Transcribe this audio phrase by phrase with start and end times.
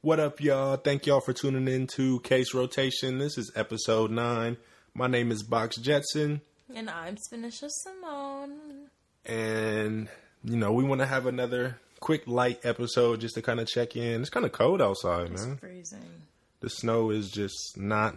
[0.00, 0.76] What up, y'all?
[0.76, 3.18] Thank y'all for tuning in to Case Rotation.
[3.18, 4.56] This is episode nine.
[4.94, 6.40] My name is Box Jetson,
[6.74, 8.88] And I'm Spinisha Simone.
[9.26, 10.08] and
[10.44, 13.96] you know we want to have another quick light episode just to kind of check
[13.96, 14.20] in.
[14.20, 15.32] It's kind of cold outside, man.
[15.32, 15.56] It's man.
[15.56, 16.22] freezing.
[16.60, 18.16] The snow is just not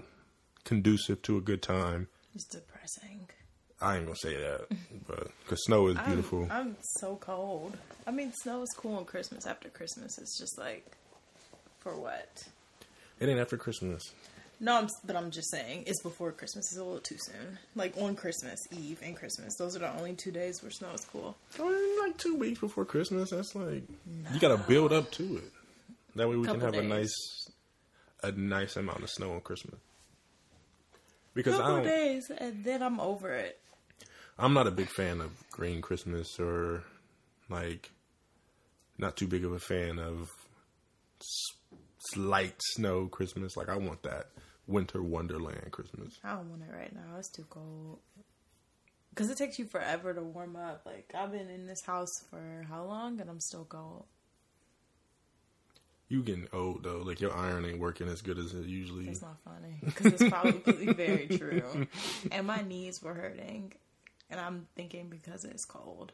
[0.64, 2.08] conducive to a good time.
[2.36, 3.28] It's depressing.
[3.82, 4.68] I ain't gonna say that,
[5.08, 6.44] but because snow is beautiful.
[6.44, 7.76] I'm, I'm so cold.
[8.06, 9.48] I mean, snow is cool on Christmas.
[9.48, 10.86] After Christmas, it's just like,
[11.82, 12.44] for what?
[13.20, 14.02] it ain't after Christmas.
[14.60, 16.66] No, I'm, but I'm just saying, it's before Christmas.
[16.72, 17.58] It's a little too soon.
[17.76, 21.06] Like on Christmas Eve and Christmas, those are the only two days where snow is
[21.06, 21.36] cool.
[21.60, 23.32] I mean, like two weeks before Christmas.
[23.32, 23.84] That's like
[24.32, 25.52] you got to build up to it.
[26.16, 27.50] That way we can Couple have a nice,
[28.22, 29.80] a nice amount of snow on Christmas.
[31.34, 33.60] Because I don't, days, and then I'm over it.
[34.38, 36.84] I'm not a big fan of green Christmas or
[37.50, 37.90] like
[38.98, 40.30] not too big of a fan of
[42.18, 43.58] light snow Christmas.
[43.58, 44.28] Like I want that
[44.68, 46.20] winter wonderland Christmas.
[46.24, 47.18] I don't want it right now.
[47.18, 48.00] It's too cold.
[49.10, 50.84] Because it takes you forever to warm up.
[50.86, 53.20] Like, I've been in this house for how long?
[53.20, 54.06] And I'm still cold.
[56.08, 57.04] You getting old though.
[57.06, 59.08] Like your iron ain't working as good as it usually.
[59.08, 59.78] It's not funny.
[59.84, 61.88] Because it's probably very true.
[62.32, 63.72] And my knees were hurting.
[64.30, 66.12] And I'm thinking because it's cold.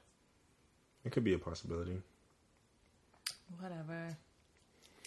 [1.03, 1.97] It could be a possibility.
[3.59, 4.15] Whatever.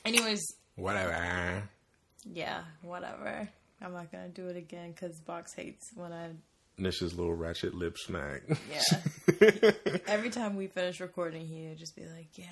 [0.05, 0.41] Anyways,
[0.81, 1.63] Whatever.
[2.33, 3.49] yeah, whatever.
[3.83, 6.31] I'm not going to do it again because Box hates when I.
[6.79, 8.43] Nisha's little ratchet lip smack.
[8.71, 9.71] Yeah.
[10.07, 12.47] Every time we finish recording, he would just be like, Yeah,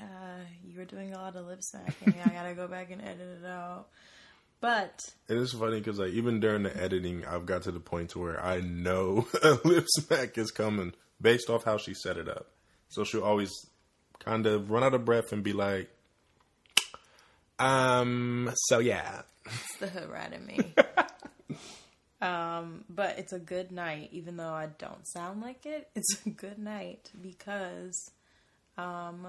[0.62, 2.14] you were doing a lot of lip smacking.
[2.24, 3.86] I got to go back and edit it out.
[4.60, 8.18] But it's funny because like even during the editing, I've got to the point to
[8.18, 12.48] where I know a lip smack is coming based off how she set it up.
[12.88, 13.52] So she'll always
[14.18, 15.88] kind of run out of breath and be like,
[17.58, 20.60] "Um, so yeah." it's the hood rat in me.
[22.20, 25.88] um, but it's a good night, even though I don't sound like it.
[25.96, 28.10] It's a good night because
[28.76, 29.26] um,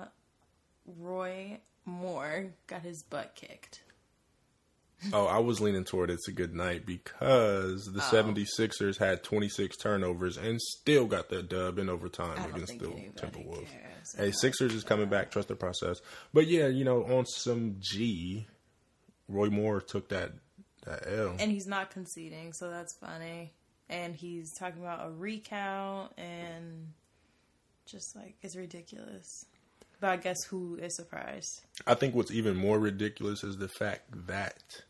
[0.85, 3.81] Roy Moore got his butt kicked.
[5.13, 10.37] Oh, I was leaning toward it's a good night because the 76ers had 26 turnovers
[10.37, 13.67] and still got the dub in overtime against the Timberwolves.
[14.17, 15.31] Hey, Sixers is coming back.
[15.31, 16.01] Trust the process.
[16.33, 18.47] But yeah, you know, on some G,
[19.27, 20.31] Roy Moore took that
[20.85, 21.35] that L.
[21.39, 23.53] and he's not conceding, so that's funny.
[23.89, 26.93] And he's talking about a recount and
[27.85, 29.45] just like it's ridiculous.
[29.99, 31.61] But I guess who is surprised?
[31.85, 34.83] I think what's even more ridiculous is the fact that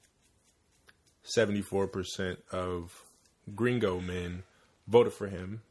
[1.38, 3.04] 74% of
[3.56, 4.44] gringo men
[4.88, 5.62] voted for him.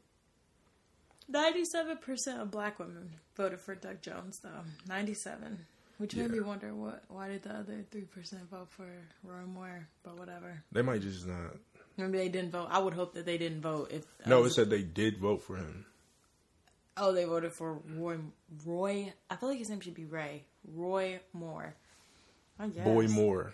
[1.27, 4.63] Ninety-seven percent of black women voted for Doug Jones, though.
[4.87, 5.65] Ninety-seven,
[5.99, 6.27] which made Yeah.
[6.29, 7.03] me wonder what.
[7.07, 8.87] Why did the other three percent vote for
[9.23, 9.87] Roy Moore?
[10.03, 10.63] But whatever.
[10.71, 11.55] They might just not.
[11.97, 12.67] Maybe they didn't vote.
[12.71, 13.91] I would hope that they didn't vote.
[13.91, 15.85] If No, it said they did vote for him.
[16.97, 18.17] oh, they voted for Roy.
[18.65, 19.13] Roy.
[19.29, 20.45] I feel like his name should be Ray.
[20.73, 21.75] Roy Moore.
[22.57, 22.83] I guess.
[22.85, 23.53] Boy Moore.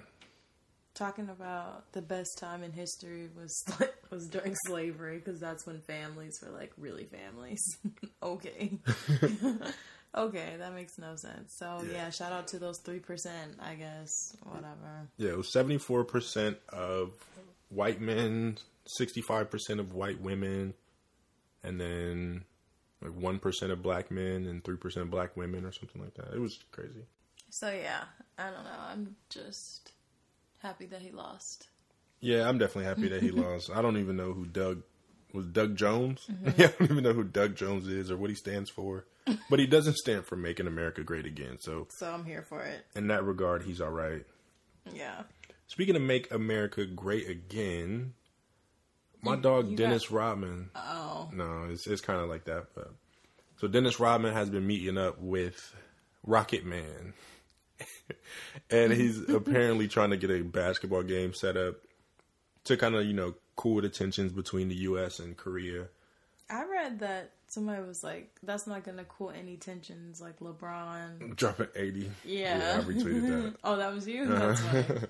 [0.96, 3.64] Talking about the best time in history was
[4.10, 7.62] was during slavery because that's when families were like really families.
[8.24, 8.80] okay,
[10.16, 11.54] okay, that makes no sense.
[11.58, 11.92] So Yeah.
[11.94, 12.10] yeah.
[12.10, 13.58] shout out to those three percent.
[13.62, 15.10] I guess whatever.
[15.18, 17.12] Yeah, it was 74% of
[17.70, 18.58] white men,
[19.02, 20.74] 65% of white women,
[21.64, 22.46] and then
[23.02, 26.34] like 1% of black men and 3% of black women or something like that.
[26.34, 27.06] It was crazy.
[27.50, 28.04] So yeah,
[28.38, 28.80] I don't know.
[28.88, 29.92] I'm just
[30.66, 31.68] happy that he lost.
[32.22, 33.70] Yeah, I'm definitely happy that he lost.
[33.74, 34.84] I don't even know who Doug
[35.34, 35.46] was.
[35.48, 36.26] Doug Jones.
[36.32, 36.60] Mm-hmm.
[36.62, 39.06] Yeah, I don't even know who Doug Jones is or what he stands for.
[39.50, 41.58] But he doesn't stand for making America great again.
[41.60, 42.86] So So I'm here for it.
[42.96, 44.24] in that regard, he's all right.
[44.94, 45.24] Yeah.
[45.68, 48.14] Speaking of make America great again,
[49.22, 50.70] my dog you Dennis Rodman.
[50.76, 51.30] Oh.
[51.34, 52.68] No, it's it's kind of like that.
[52.76, 52.92] But
[53.58, 55.76] so Dennis Rodman has been meeting up with
[56.24, 57.14] Rocket Man,
[58.70, 61.76] and he's apparently trying to get a basketball game set up
[62.66, 65.20] to kind of you know cool the tensions between the U.S.
[65.20, 65.88] and Korea.
[66.50, 71.36] I read that somebody was like, "That's not gonna cool any tensions." Like LeBron.
[71.36, 72.12] Dropping eighty.
[72.24, 72.80] Yeah.
[72.80, 73.56] I retweeted that.
[73.64, 74.24] oh, that was you.
[74.24, 74.48] Uh-huh.
[74.48, 75.00] That's funny.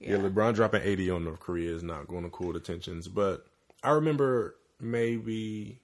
[0.00, 0.16] Yeah.
[0.16, 3.06] LeBron dropping 80 on North Korea is not going to cool the tensions.
[3.06, 3.44] But
[3.84, 5.78] I remember maybe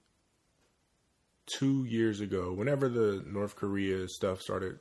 [1.44, 4.78] two years ago, whenever the North Korea stuff started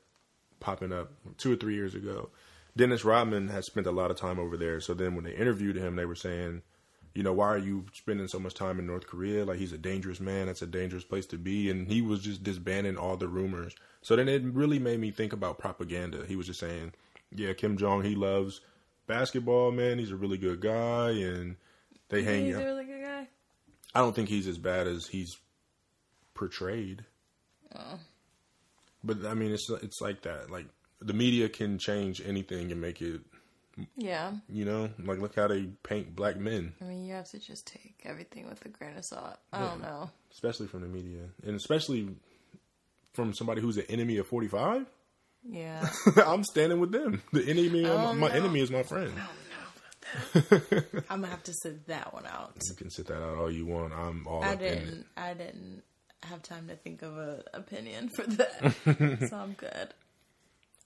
[0.59, 2.29] popping up, two or three years ago,
[2.77, 4.79] Dennis Rodman had spent a lot of time over there.
[4.81, 6.61] So then when they interviewed him, they were saying,
[7.13, 9.45] you know, why are you spending so much time in North Korea?
[9.45, 10.47] Like, he's a dangerous man.
[10.47, 11.69] That's a dangerous place to be.
[11.69, 13.73] And he was just disbanding all the rumors.
[14.01, 16.25] So then it really made me think about propaganda.
[16.27, 16.91] He was just saying,
[17.33, 18.59] Yeah, Kim Jong, he loves
[19.07, 19.97] basketball, man.
[19.97, 21.55] He's a really good guy, and
[22.09, 22.61] they You hang he's out.
[22.63, 23.27] a really good guy.
[23.93, 25.37] I don't think he's as bad as he's
[26.33, 27.05] portrayed.
[27.73, 27.99] Oh.
[29.05, 30.49] But I mean, it's it's like that.
[30.49, 30.65] Like
[30.99, 33.21] the media can change anything and make it.
[33.97, 37.39] Yeah, You know, like look how they paint black men, I mean, you have to
[37.39, 39.35] just take everything with a grain of salt.
[39.51, 40.09] I don't know.
[40.31, 42.07] especially from the media, and especially
[43.13, 44.85] from somebody who's an enemy of forty five.
[45.43, 45.89] Yeah.
[46.25, 47.21] I'm standing with them.
[47.33, 48.33] The enemy, of my, Oh, my no.
[48.33, 49.11] enemy is my friend.
[49.17, 50.41] Oh,
[51.09, 52.53] I'm gonna have to sit that one out.
[52.69, 53.91] You can sit that out all you want.
[53.93, 54.75] I'm all I up in it.
[54.85, 55.05] didn't.
[55.17, 55.83] I didn't
[56.25, 58.75] have time to think of an opinion for that,
[59.29, 59.93] so I'm good.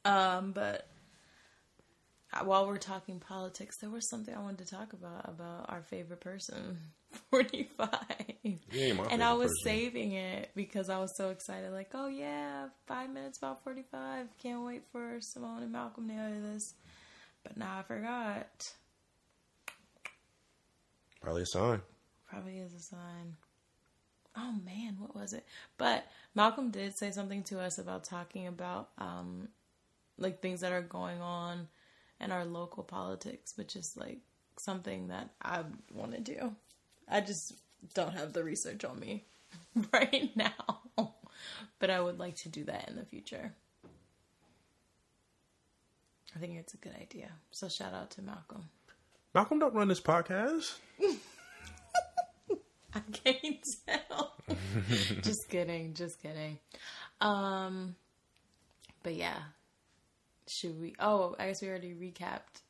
[0.05, 0.87] Um, but
[2.33, 5.81] uh, while we're talking politics, there was something I wanted to talk about about our
[5.83, 6.77] favorite person,
[7.31, 7.89] 45.
[8.43, 9.63] You ain't my and I was person.
[9.79, 11.71] saving it because I was so excited.
[11.71, 14.27] Like, oh yeah, five minutes about 45.
[14.41, 16.73] Can't wait for Simone and Malcolm to hear this.
[17.43, 18.71] But now I forgot.
[21.21, 21.81] Probably a sign.
[22.29, 23.35] Probably is a sign.
[24.41, 25.45] Oh man, what was it?
[25.77, 29.49] But Malcolm did say something to us about talking about um
[30.17, 31.67] like things that are going on
[32.21, 34.19] in our local politics, which is like
[34.57, 35.63] something that I
[35.93, 36.55] want to do.
[37.09, 37.53] I just
[37.93, 39.25] don't have the research on me
[39.93, 40.81] right now.
[41.79, 43.53] But I would like to do that in the future.
[46.35, 47.31] I think it's a good idea.
[47.51, 48.69] So shout out to Malcolm.
[49.33, 50.75] Malcolm don't run this podcast.
[52.93, 54.28] I can't tell.
[55.21, 56.59] just kidding, just kidding.
[57.21, 57.95] Um,
[59.03, 59.37] but yeah,
[60.47, 60.95] should we?
[60.99, 62.61] Oh, I guess we already recapped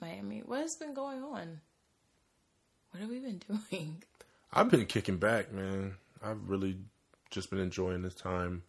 [0.00, 0.42] Miami.
[0.44, 1.60] What has been going on?
[2.90, 3.40] What have we been
[3.70, 4.02] doing?
[4.52, 5.94] I've been kicking back, man.
[6.22, 6.76] I've really
[7.30, 8.62] just been enjoying this time.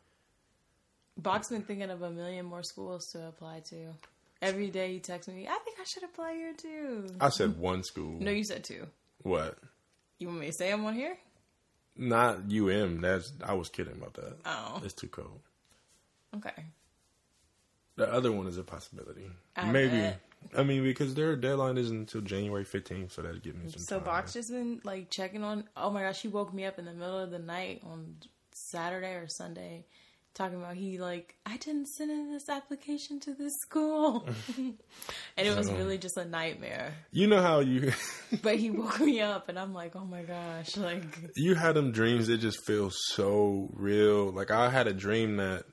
[1.18, 3.94] Box's been thinking of a million more schools to apply to.
[4.42, 7.08] Every day he texts me, I think I should apply here too.
[7.22, 8.20] I said one school.
[8.20, 8.86] No, you said two.
[9.22, 9.58] What?
[10.20, 11.18] You want me to say I'm on here?
[11.98, 13.02] Not UM.
[13.02, 14.38] That's I was kidding about that.
[14.46, 15.40] Oh, It's too cold.
[16.36, 16.66] okay.
[17.98, 19.30] The other one is a possibility.
[19.56, 19.92] I Maybe.
[19.98, 20.20] bet.
[20.58, 23.96] I mean, because their deadline isn't until January 15th, so that'd give me some So
[23.98, 24.06] time.
[24.06, 25.64] Box's just been like checking on.
[25.78, 28.18] Oh my gosh, he woke me up in the middle of the night on
[28.52, 29.86] Saturday or Sunday,
[30.36, 34.28] talking about he like I didn't send in this application to this school,
[34.58, 34.78] and
[35.38, 36.94] it was really just a nightmare.
[37.12, 37.94] You know how you
[38.44, 41.92] But he woke me up, and I'm like, oh my gosh, like you had them
[41.92, 44.32] dreams It just feels so real.
[44.32, 45.64] Like I had a dream that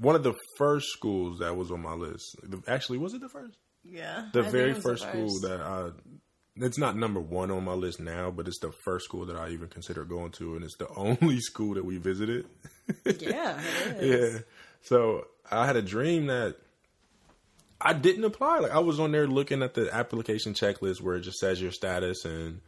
[0.00, 2.36] one of the first schools that was on my list.
[2.66, 3.58] Actually, was it the first?
[3.84, 5.90] yeah, The I very it was the first school that I.
[6.56, 9.48] It's not number one on my list now, but it's the first school that I
[9.50, 12.46] even consider going to, and it's the only school that we visited.
[13.04, 13.60] yeah,
[13.96, 14.34] it is.
[14.34, 14.40] yeah.
[14.82, 16.56] So I had a dream that
[17.80, 18.58] I didn't apply.
[18.58, 21.72] Like I was on there looking at the application checklist where it just says your
[21.72, 22.60] status and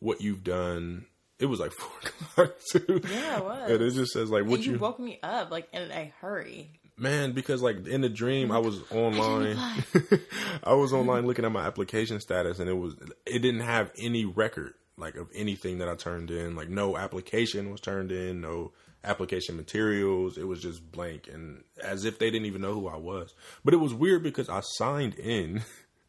[0.00, 1.06] what you've done.
[1.38, 3.00] It was like four o'clock too.
[3.08, 3.70] Yeah, it was.
[3.70, 6.12] And it just says like what And you, you, woke me up like in a
[6.20, 6.80] hurry.
[6.98, 9.58] Man because like in the dream I was online.
[10.64, 12.94] I was online looking at my application status and it was
[13.26, 16.56] it didn't have any record like of anything that I turned in.
[16.56, 18.72] Like no application was turned in, no
[19.04, 20.36] application materials.
[20.36, 23.34] It was just blank and as if they didn't even know who I was.
[23.64, 25.62] But it was weird because I signed in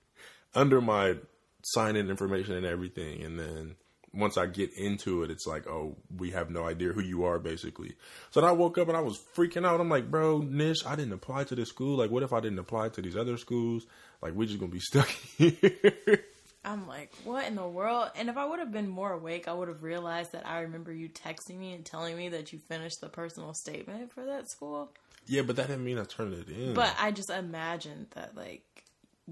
[0.55, 1.15] under my
[1.63, 3.75] sign in information and everything and then
[4.13, 7.39] once I get into it, it's like, oh, we have no idea who you are,
[7.39, 7.95] basically.
[8.31, 9.79] So then I woke up and I was freaking out.
[9.79, 11.97] I'm like, bro, Nish, I didn't apply to this school.
[11.97, 13.85] Like, what if I didn't apply to these other schools?
[14.21, 16.23] Like, we're just gonna be stuck here.
[16.65, 18.09] I'm like, what in the world?
[18.15, 20.91] And if I would have been more awake, I would have realized that I remember
[20.91, 24.91] you texting me and telling me that you finished the personal statement for that school.
[25.25, 26.73] yeah, but that didn't mean I turned it in.
[26.73, 28.63] But I just imagined that like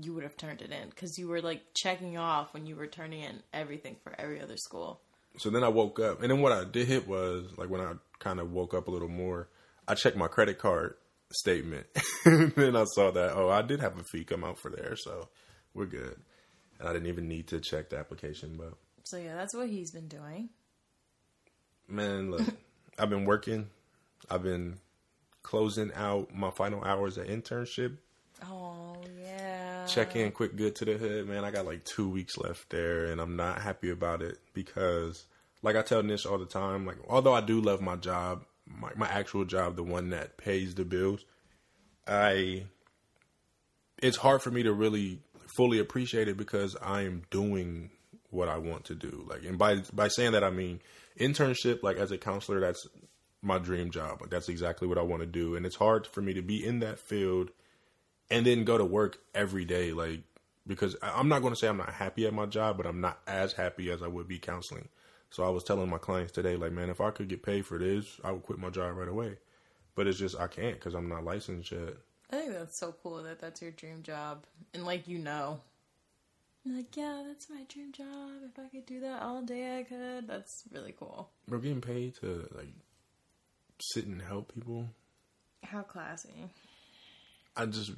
[0.03, 2.87] you would have turned it in because you were like checking off when you were
[2.87, 5.01] turning in everything for every other school.
[5.37, 7.93] so then I woke up, and then what I did hit was like when I
[8.19, 9.49] kind of woke up a little more,
[9.87, 10.95] I checked my credit card
[11.31, 11.87] statement,
[12.25, 14.95] and then I saw that oh, I did have a fee come out for there,
[14.95, 15.29] so
[15.73, 16.17] we're good.
[16.79, 18.73] And I didn't even need to check the application, but
[19.03, 20.49] So yeah, that's what he's been doing.
[21.87, 22.41] Man, look,
[22.99, 23.69] I've been working.
[24.29, 24.77] I've been
[25.43, 27.97] closing out my final hours of internship.
[28.45, 29.66] Oh yeah.
[29.87, 31.45] Check in quick good to the hood, man.
[31.45, 35.25] I got like two weeks left there and I'm not happy about it because
[35.63, 38.91] like I tell Nish all the time, like although I do love my job, my,
[38.95, 41.23] my actual job, the one that pays the bills,
[42.05, 42.65] I
[44.01, 45.19] it's hard for me to really
[45.55, 47.89] fully appreciate it because I am doing
[48.29, 49.25] what I want to do.
[49.27, 50.81] Like, and by by saying that, I mean
[51.17, 51.81] internship.
[51.81, 52.85] Like as a counselor, that's
[53.41, 54.21] my dream job.
[54.21, 55.55] Like that's exactly what I want to do.
[55.55, 57.51] And it's hard for me to be in that field
[58.29, 60.21] and then go to work every day, like
[60.65, 63.19] because I'm not going to say I'm not happy at my job, but I'm not
[63.25, 64.89] as happy as I would be counseling.
[65.29, 67.77] So I was telling my clients today, like, man, if I could get paid for
[67.77, 69.37] this, I would quit my job right away.
[69.95, 71.95] But it's just I can't because I'm not licensed yet.
[72.31, 75.61] I think that's so cool that that's your dream job, and like you know,
[76.63, 78.29] You're like yeah, that's my dream job.
[78.45, 80.27] If I could do that all day, I could.
[80.27, 81.29] That's really cool.
[81.47, 82.73] We're getting paid to like
[83.79, 84.89] sit and help people.
[85.63, 86.49] How classy.
[87.55, 87.91] I just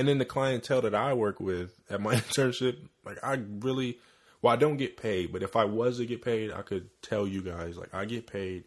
[0.00, 3.98] and then the clientele that I work with at my internship, like I really
[4.40, 7.28] well, I don't get paid, but if I was to get paid, I could tell
[7.28, 8.64] you guys like I get paid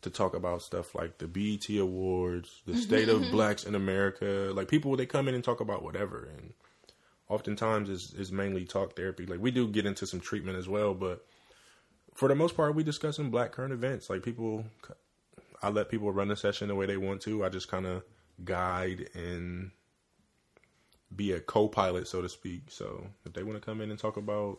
[0.00, 4.50] to talk about stuff like the BET Awards, the state of blacks in America.
[4.52, 6.52] Like people they come in and talk about whatever and
[7.28, 9.24] oftentimes is is mainly talk therapy.
[9.24, 11.24] Like we do get into some treatment as well, but
[12.16, 14.10] for the most part we discuss discussing black current events.
[14.10, 14.64] Like people
[15.62, 17.44] I let people run the session the way they want to.
[17.44, 18.02] I just kind of
[18.44, 19.70] guide and
[21.14, 22.70] be a co-pilot, so to speak.
[22.70, 24.58] So if they want to come in and talk about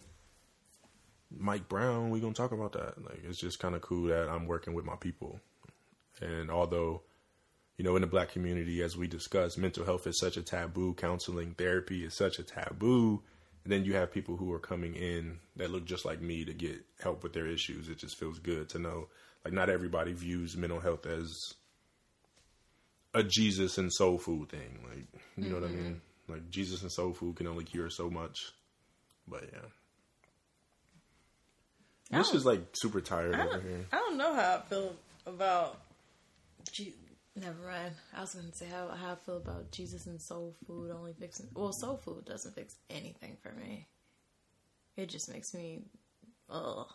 [1.35, 3.03] Mike Brown, we're gonna talk about that.
[3.03, 5.39] Like it's just kind of cool that I'm working with my people.
[6.21, 7.01] And although,
[7.77, 10.93] you know, in the black community, as we discussed, mental health is such a taboo.
[10.93, 13.23] Counseling, therapy is such a taboo.
[13.63, 16.53] And then you have people who are coming in that look just like me to
[16.53, 17.87] get help with their issues.
[17.87, 19.07] It just feels good to know,
[19.45, 21.53] like, not everybody views mental health as
[23.13, 24.79] a Jesus and soul food thing.
[24.87, 25.07] Like,
[25.37, 25.83] you know what I mm-hmm.
[25.83, 26.01] mean?
[26.27, 28.51] Like, Jesus and soul food can only cure so much.
[29.27, 29.59] But yeah.
[32.19, 33.85] This is like super tired over here.
[33.91, 35.79] I don't know how I feel about.
[36.71, 36.93] Je-
[37.35, 37.95] Never mind.
[38.15, 41.47] I was gonna say how how I feel about Jesus and soul food only fixing.
[41.55, 43.87] Well, soul food doesn't fix anything for me.
[44.95, 45.81] It just makes me,
[46.49, 46.85] ugh.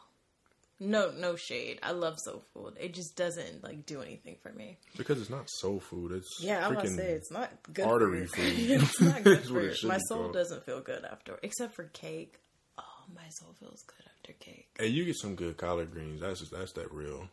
[0.81, 1.81] No, no shade.
[1.83, 2.77] I love soul food.
[2.81, 4.79] It just doesn't like do anything for me.
[4.97, 6.13] Because it's not soul food.
[6.13, 7.85] It's Yeah, I'm gonna say it's not good.
[7.85, 8.45] artery food.
[8.59, 10.35] it's not good for it My soul called.
[10.35, 12.39] doesn't feel good after, except for cake.
[12.79, 12.83] Oh,
[13.13, 14.69] my soul feels good after cake.
[14.79, 16.21] Hey, you get some good collard greens.
[16.21, 17.29] That's just, that's that real.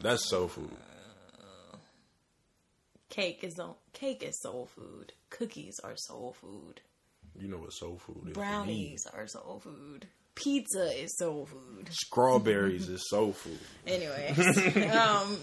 [0.00, 0.70] That's soul food.
[3.10, 5.12] Cake is on cake is soul food.
[5.28, 6.80] Cookies are soul food.
[7.38, 8.32] You know what soul food is.
[8.32, 10.06] Brownies are soul food.
[10.34, 11.88] Pizza is soul food.
[11.90, 13.58] Strawberries is soul food.
[13.86, 14.38] Anyways,
[14.94, 15.38] um,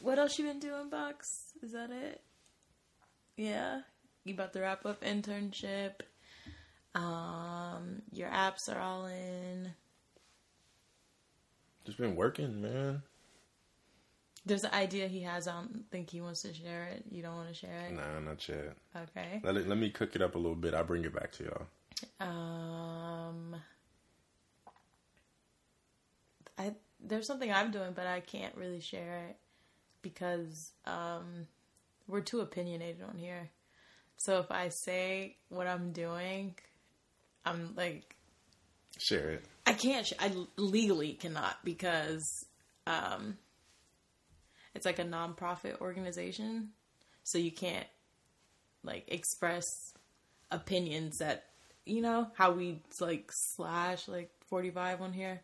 [0.00, 1.26] what else you been doing, Bucks?
[1.62, 2.20] Is that it?
[3.36, 3.80] Yeah,
[4.24, 6.00] you about to wrap up internship.
[6.94, 9.72] Um, your apps are all in.
[11.84, 13.02] Just been working, man.
[14.46, 15.48] There's an idea he has.
[15.48, 17.04] I don't think he wants to share it.
[17.10, 17.94] You don't want to share it.
[17.94, 18.76] Nah, not yet.
[18.94, 19.40] Okay.
[19.42, 20.74] Let, it, let me cook it up a little bit.
[20.74, 21.66] I'll bring it back to y'all.
[22.28, 23.56] Um,
[26.58, 29.36] I there's something I'm doing, but I can't really share it
[30.02, 31.46] because um,
[32.06, 33.50] we're too opinionated on here.
[34.16, 36.54] So if I say what I'm doing,
[37.44, 38.14] I'm like
[38.98, 39.44] Share it.
[39.66, 40.06] I can't.
[40.06, 42.46] Sh- I legally cannot because
[42.86, 43.38] um,
[44.74, 46.70] it's like a nonprofit organization,
[47.24, 47.86] so you can't
[48.84, 49.64] like express
[50.50, 51.44] opinions that
[51.86, 55.42] you know how we like slash like forty five on here.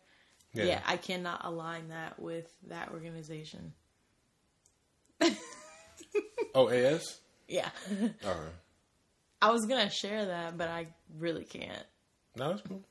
[0.53, 0.81] Yeah.
[0.85, 3.73] I cannot align that with that organization.
[6.53, 7.19] Oh, AS?
[7.47, 7.69] Yeah,
[8.25, 8.53] All right.
[9.41, 11.85] I was gonna share that, but I really can't.
[12.35, 12.81] No, that's cool.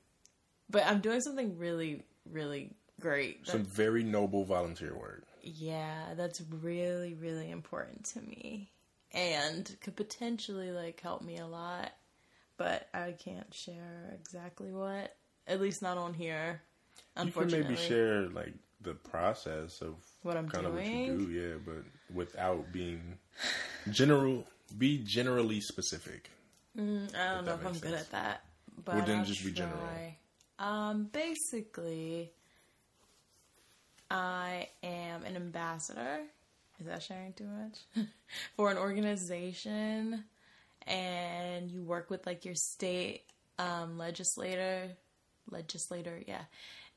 [0.69, 3.47] But I'm doing something really, really great.
[3.47, 5.25] Some very noble volunteer work.
[5.43, 8.71] Yeah, that's really, really important to me.
[9.13, 11.93] And could potentially like help me a lot.
[12.57, 15.17] But I can't share exactly what.
[15.47, 16.63] At least not on here.
[17.25, 21.19] You can maybe share like the process of What I'm kind of what you doing?
[21.19, 23.19] do, yeah, but without being
[23.91, 24.47] general.
[24.79, 26.31] Be generally specific.
[26.77, 28.45] I don't know if I'm makes good at that.
[28.85, 29.81] But Well, then I'll just be general.
[30.59, 32.31] Um basically
[34.11, 36.21] I am an ambassador.
[36.79, 38.07] Is that sharing too much?
[38.57, 40.25] For an organization
[40.87, 43.25] and you work with like your state
[43.59, 44.91] um legislator
[45.51, 46.43] legislator, yeah.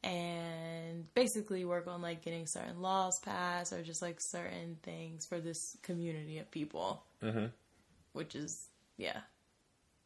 [0.03, 5.39] And basically work on like getting certain laws passed or just like certain things for
[5.39, 7.03] this community of people.
[7.23, 7.45] Mm-hmm.
[8.11, 8.67] Which is
[8.97, 9.19] yeah,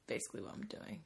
[0.08, 1.02] basically what I'm doing.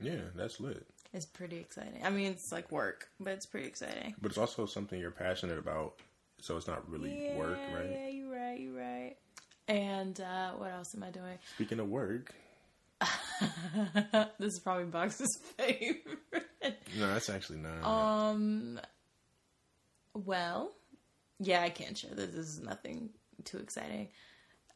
[0.00, 0.86] Yeah, that's lit.
[1.12, 2.02] It's pretty exciting.
[2.04, 4.14] I mean, it's like work, but it's pretty exciting.
[4.20, 5.94] But it's also something you're passionate about,
[6.40, 7.88] so it's not really work, right?
[7.90, 8.60] Yeah, you're right.
[8.60, 9.16] You're right.
[9.68, 11.38] And uh, what else am I doing?
[11.54, 12.34] Speaking of work,
[14.38, 16.45] this is probably Box's favorite.
[16.98, 17.84] no, that's actually not.
[17.84, 18.80] Um.
[20.14, 20.72] Well,
[21.38, 22.30] yeah, I can't share this.
[22.30, 23.10] This is nothing
[23.44, 24.08] too exciting.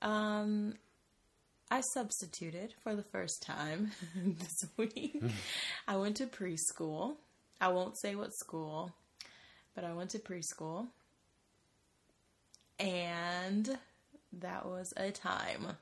[0.03, 0.75] Um,
[1.71, 5.23] I substituted for the first time this week.
[5.87, 7.17] I went to preschool.
[7.61, 8.93] I won't say what school,
[9.75, 10.89] but I went to preschool.
[12.79, 13.79] And
[14.33, 15.77] that was a time.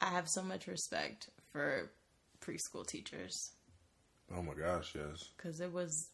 [0.00, 1.90] I have so much respect for
[2.40, 3.50] preschool teachers
[4.36, 5.24] Oh my gosh, yes.
[5.36, 6.08] because it was.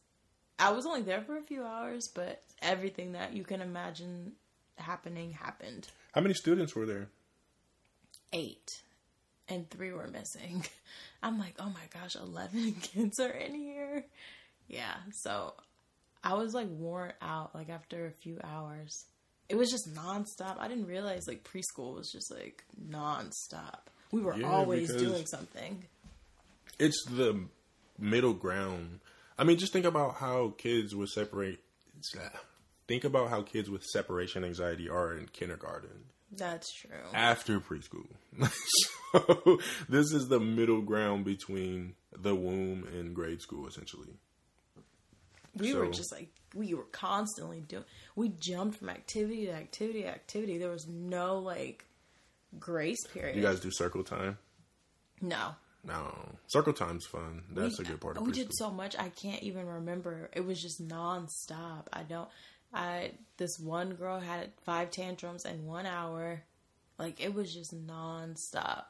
[0.59, 4.33] I was only there for a few hours, but everything that you can imagine
[4.76, 5.88] happening happened.
[6.14, 7.09] How many students were there?
[8.33, 8.83] Eight,
[9.49, 10.64] and three were missing.
[11.23, 14.04] I'm like, oh my gosh, 11 kids are in here.
[14.68, 15.54] Yeah, so
[16.23, 19.06] I was like worn out like after a few hours.
[19.49, 20.59] It was just nonstop.
[20.59, 23.88] I didn't realize like preschool was just like nonstop.
[24.12, 25.85] We were Yeah, always doing something.
[26.78, 27.44] It's the
[27.98, 29.00] middle ground.
[29.38, 31.60] I mean, just think about how kids with separate.
[32.86, 36.90] Think about how kids with separation anxiety are in kindergarten That's true.
[37.14, 38.06] after preschool.
[39.12, 39.58] so
[39.88, 44.08] this is the middle ground between the womb and grade school, essentially.
[45.56, 47.84] we were just like we were constantly doing
[48.16, 51.84] we jumped from activity to activity to activity there was no like
[52.60, 54.38] grace period You guys do circle time?
[55.20, 55.54] no
[55.86, 56.14] No,
[56.46, 57.42] circle time's fun.
[57.50, 58.34] That's we, a good part of we preschool.
[58.34, 62.28] did so much i can't even remember it was just nonstop i don't
[62.72, 66.42] i this one girl had five tantrums in one hour
[66.98, 68.84] like it was just nonstop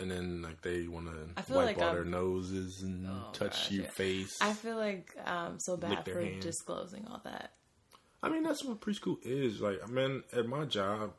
[0.00, 3.52] and then like they want to wipe like all I've- their noses and Oh, touch
[3.52, 3.90] gosh, your yeah.
[3.90, 4.36] face.
[4.40, 6.40] i feel like um so bad for hand.
[6.40, 7.52] disclosing all that
[8.22, 9.60] I mean, that's what preschool is.
[9.60, 11.12] Like, I mean at my job,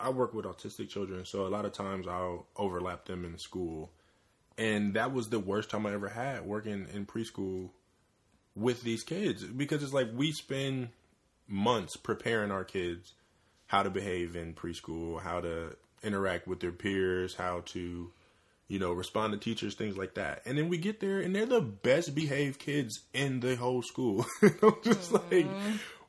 [0.00, 3.90] I work with autistic children, so a lot of times I'll overlap them in school.
[4.56, 7.70] And that was the worst time I ever had working in preschool
[8.54, 10.88] with these kids because it's like we spend
[11.48, 13.14] months preparing our kids
[13.66, 18.10] how to behave in preschool, how to interact with their peers, how to,
[18.68, 20.42] you know, respond to teachers, things like that.
[20.44, 24.26] And then we get there and they're the best behaved kids in the whole school.
[24.42, 25.46] I'm just like,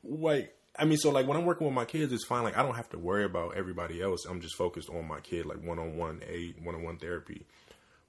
[0.02, 2.42] like, I mean, so like when I'm working with my kids, it's fine.
[2.42, 4.24] Like I don't have to worry about everybody else.
[4.24, 7.46] I'm just focused on my kid, like one on one aid, one on one therapy.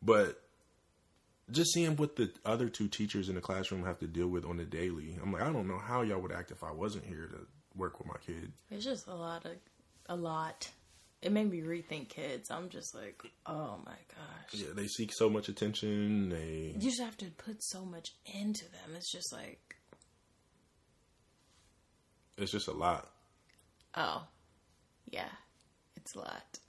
[0.02, 0.42] But
[1.52, 4.58] just seeing what the other two teachers in the classroom have to deal with on
[4.58, 7.28] the daily, I'm like, I don't know how y'all would act if I wasn't here
[7.28, 8.52] to work with my kid.
[8.72, 9.52] It's just a lot of
[10.08, 10.72] a lot.
[11.22, 12.50] It made me rethink kids.
[12.50, 14.62] I'm just like, oh my gosh.
[14.62, 16.30] Yeah, they seek so much attention.
[16.30, 18.96] They You just have to put so much into them.
[18.96, 19.73] It's just like,
[22.38, 23.10] it's just a lot.
[23.96, 24.24] oh,
[25.10, 25.30] yeah,
[25.96, 26.60] it's a lot.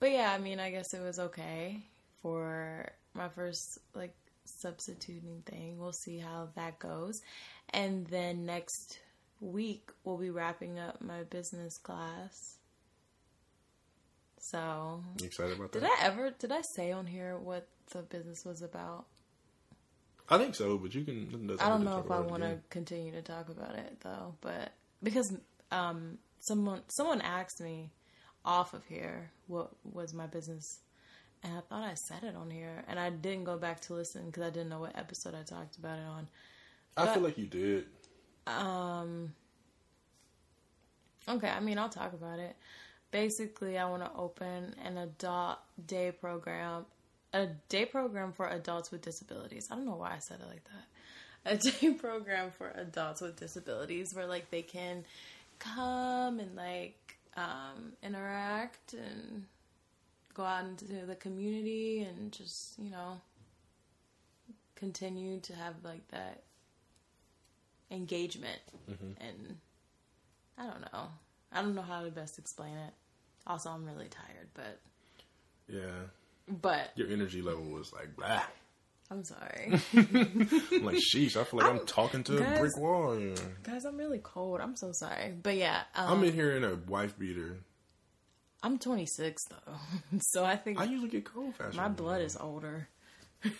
[0.00, 1.82] But yeah, I mean, I guess it was okay
[2.22, 5.78] for my first like substituting thing.
[5.78, 7.22] We'll see how that goes.
[7.70, 8.98] And then next
[9.40, 12.56] week we'll be wrapping up my business class.
[14.38, 15.80] So You excited about that?
[15.80, 19.06] Did I ever did I say on here what the business was about?
[20.28, 21.56] I think so, but you can.
[21.60, 25.36] I don't know if I want to continue to talk about it though, but because
[25.70, 27.90] um someone someone asked me
[28.44, 30.80] off of here what was my business
[31.42, 34.26] and I thought I said it on here and I didn't go back to listen
[34.26, 36.28] because I didn't know what episode I talked about it on.
[36.96, 37.86] I feel like you did.
[38.46, 39.34] Um
[41.28, 42.54] Okay, I mean, I'll talk about it.
[43.10, 46.84] Basically, I want to open an adult day program,
[47.34, 49.68] a day program for adults with disabilities.
[49.70, 51.52] I don't know why I said it like that.
[51.52, 55.04] A day program for adults with disabilities where like they can
[55.58, 59.44] come and like um, interact and
[60.32, 63.20] go out into the community and just you know
[64.76, 66.42] continue to have like that
[67.90, 68.60] engagement
[69.20, 69.56] and
[70.56, 71.08] I don't know.
[71.52, 72.92] I don't know how to best explain it.
[73.46, 74.80] Also, I'm really tired, but
[75.68, 76.06] Yeah,
[76.48, 78.42] but your energy level was like blah.
[79.10, 83.16] I'm sorry, I'm like, sheesh, I feel like I'm, I'm- talking to a brick wall.
[83.62, 83.84] Guys.
[83.84, 84.60] I'm really cold.
[84.60, 87.58] I'm so sorry, but yeah, um, I'm in here in a wife beater.
[88.62, 89.74] I'm 26 though,
[90.20, 91.76] so I think I usually get cold faster.
[91.76, 92.88] my blood is older.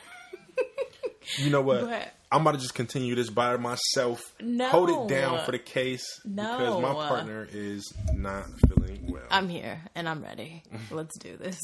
[1.38, 1.80] You know what?
[1.86, 4.20] But- I'm about to just continue this by myself.
[4.40, 4.68] No.
[4.68, 6.04] Hold it down for the case.
[6.22, 9.22] Because my partner is not feeling well.
[9.30, 10.62] I'm here and I'm ready.
[10.90, 11.58] Let's do this.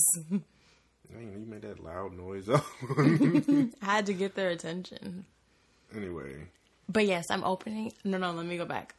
[1.12, 2.48] Dang, you made that loud noise.
[2.48, 2.64] up.
[2.98, 5.24] I had to get their attention.
[5.94, 6.36] anyway,
[6.88, 7.92] But yes, I'm opening.
[8.04, 8.94] No, no, let me go back.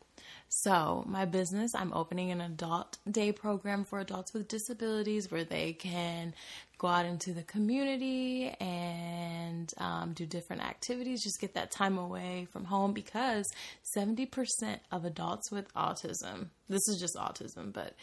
[0.54, 5.72] So, my business, I'm opening an adult day program for adults with disabilities where they
[5.72, 6.34] can
[6.78, 12.48] go out into the community and um, do different activities, just get that time away
[12.52, 13.50] from home because
[13.96, 17.94] 70% of adults with autism, this is just autism, but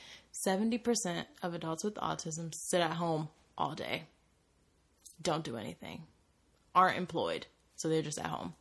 [0.46, 4.04] 70% of adults with autism sit at home all day,
[5.20, 6.04] don't do anything,
[6.74, 8.54] aren't employed, so they're just at home.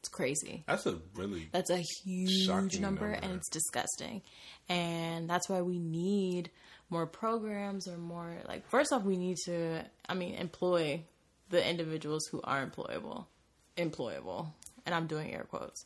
[0.00, 0.64] It's crazy.
[0.66, 3.06] That's a really That's a huge number, number.
[3.08, 4.22] and it's disgusting.
[4.68, 6.50] And that's why we need
[6.88, 11.02] more programs or more like first off we need to I mean employ
[11.50, 13.26] the individuals who are employable.
[13.76, 14.46] Employable.
[14.86, 15.84] And I'm doing air quotes.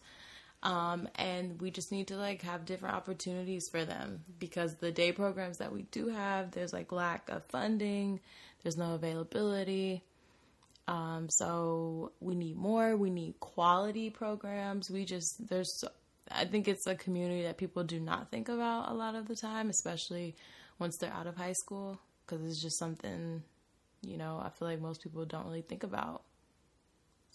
[0.64, 5.12] Um, and we just need to like have different opportunities for them because the day
[5.12, 8.20] programs that we do have, there's like lack of funding,
[8.62, 10.02] there's no availability.
[10.88, 12.96] Um, so we need more.
[12.96, 14.90] We need quality programs.
[14.90, 15.84] We just there's
[16.30, 19.36] I think it's a community that people do not think about a lot of the
[19.36, 20.34] time, especially
[20.78, 23.42] once they're out of high school, because it's just something
[24.02, 26.22] you know I feel like most people don't really think about.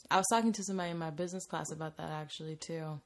[0.10, 3.02] I was talking to somebody in my business class about that actually too,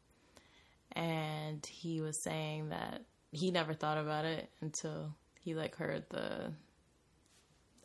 [0.94, 3.02] and he was saying that
[3.32, 6.54] he never thought about it until he like heard the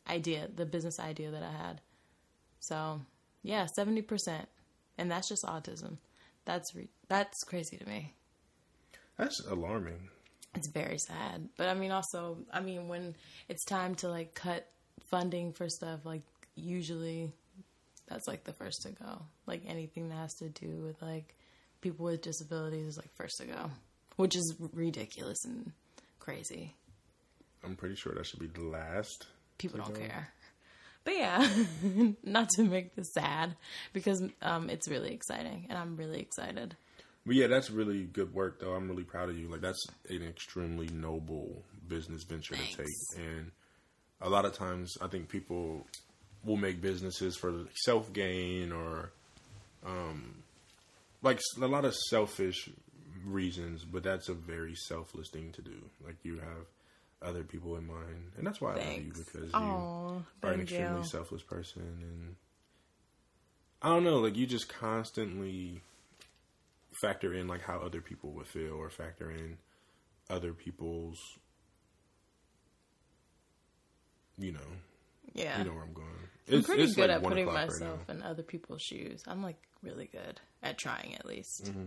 [0.08, 1.80] idea, the business idea that I had.
[2.60, 3.00] So,
[3.42, 4.46] yeah, 70%.
[4.98, 5.98] And that's just autism.
[6.44, 8.14] That's re- that's crazy to me.
[9.16, 10.08] that's alarming.
[10.54, 11.48] It's very sad.
[11.56, 13.14] But I mean also, I mean when
[13.48, 14.66] it's time to like cut
[15.10, 16.22] funding for stuff like
[16.56, 17.32] usually
[18.08, 19.22] that's like the first to go.
[19.46, 21.34] Like anything that has to do with like
[21.80, 23.70] people with disabilities is like first to go,
[24.16, 25.72] which is ridiculous and
[26.18, 26.74] crazy.
[27.64, 29.26] I'm pretty sure that should be the last.
[29.58, 30.00] people don't go.
[30.00, 30.28] care.
[31.04, 31.48] But yeah,
[32.22, 33.56] not to make this sad
[33.92, 36.76] because um, it's really exciting and I'm really excited.
[37.24, 38.72] But yeah, that's really good work, though.
[38.72, 39.48] I'm really proud of you.
[39.48, 42.86] Like that's an extremely noble business venture to take,
[43.18, 43.50] and
[44.20, 45.86] a lot of times I think people
[46.44, 49.12] will make businesses for self gain or,
[49.84, 50.36] um,
[51.22, 52.68] like a lot of selfish
[53.24, 53.84] reasons.
[53.84, 55.90] But that's a very selfless thing to do.
[56.04, 56.66] Like you have
[57.22, 59.20] other people in mind, and that's why I love you Thanks.
[59.24, 61.08] because you Oh, are an extremely you.
[61.08, 62.36] selfless person, and
[63.82, 65.80] I don't know, like you just constantly
[67.00, 69.58] factor in like how other people would feel, or factor in
[70.30, 71.18] other people's,
[74.38, 74.60] you know,
[75.34, 75.58] Yeah.
[75.58, 76.08] you know where I'm going.
[76.50, 79.22] I'm pretty good like at putting o'clock right myself in other people's shoes.
[79.26, 81.64] I'm like really good at trying at least.
[81.66, 81.86] Mm-hmm.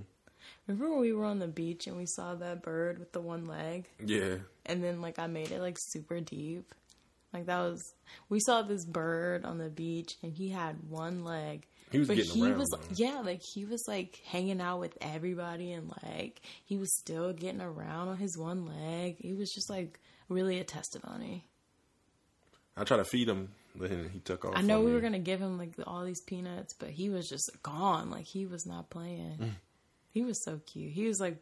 [0.67, 3.47] Remember when we were on the beach and we saw that bird with the one
[3.47, 3.88] leg?
[4.04, 6.73] Yeah, and then like I made it like super deep.
[7.34, 7.93] Like that was
[8.30, 11.65] we saw this bird on the beach and he had one leg.
[11.91, 14.97] He was but getting he around, was yeah, like he was like hanging out with
[15.01, 19.17] everybody and like he was still getting around on his one leg.
[19.19, 19.99] He was just like
[20.30, 21.45] really a testimony.
[22.82, 24.54] I tried to feed him, but he took off.
[24.56, 24.94] I know we me.
[24.94, 28.10] were gonna give him like all these peanuts, but he was just gone.
[28.10, 29.38] Like he was not playing.
[29.39, 29.52] Mm.
[30.12, 30.91] he was so cute.
[30.91, 31.38] He was like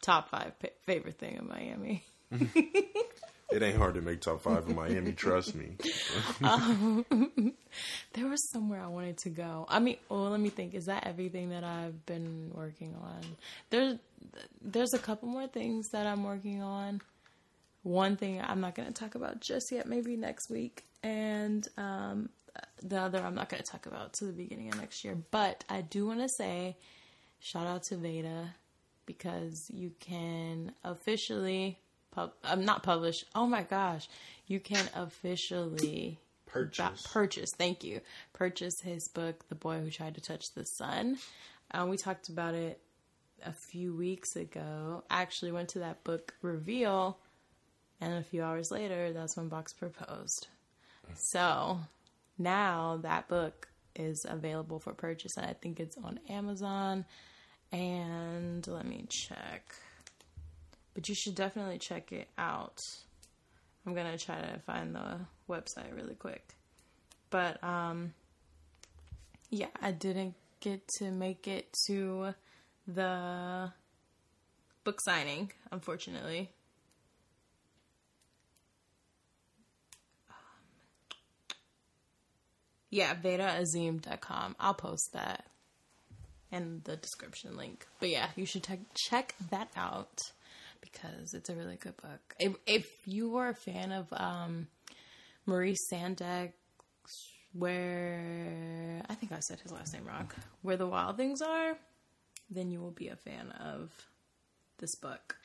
[0.00, 0.52] top five
[0.86, 2.04] favorite thing in Miami.
[3.50, 5.12] It ain't hard to make top five in Miami.
[5.12, 5.76] trust me.
[8.12, 9.64] There was somewhere I wanted to go.
[9.68, 10.74] I mean, well, let me think.
[10.74, 13.20] Is that everything that I've been working on?
[13.70, 13.98] There's
[14.60, 17.00] there's a couple more things that I'm working on.
[17.88, 22.28] One thing I'm not going to talk about just yet, maybe next week, and um,
[22.82, 25.16] the other I'm not going to talk about to the beginning of next year.
[25.30, 26.76] But I do want to say,
[27.40, 28.54] shout out to Veda
[29.06, 31.78] because you can officially,
[32.10, 33.24] pub- I'm not publish.
[33.34, 34.06] Oh my gosh,
[34.46, 37.02] you can officially Purchase.
[37.02, 37.50] Ba- purchase.
[37.56, 38.00] Thank you.
[38.34, 41.16] Purchase his book, The Boy Who Tried to Touch the Sun.
[41.70, 42.80] Um, we talked about it
[43.46, 45.04] a few weeks ago.
[45.10, 47.18] I actually went to that book reveal,
[48.00, 50.48] and a few hours later, that's when Box proposed.
[51.14, 51.80] So
[52.38, 57.04] now that book is available for purchase, and I think it's on Amazon.
[57.72, 59.74] And let me check.
[60.94, 62.80] But you should definitely check it out.
[63.86, 66.54] I'm gonna try to find the website really quick.
[67.30, 68.14] But um
[69.50, 72.34] yeah, I didn't get to make it to
[72.86, 73.72] the
[74.84, 76.50] book signing, unfortunately.
[82.90, 84.56] Yeah, VedaAzim.com.
[84.58, 85.44] I'll post that
[86.50, 87.86] in the description link.
[88.00, 90.32] But yeah, you should check check that out
[90.80, 92.34] because it's a really good book.
[92.38, 94.68] If if you are a fan of um,
[95.46, 96.52] Sandak,
[97.52, 100.30] where I think I said his last name wrong,
[100.62, 101.76] where the wild things are,
[102.50, 103.90] then you will be a fan of
[104.78, 105.36] this book.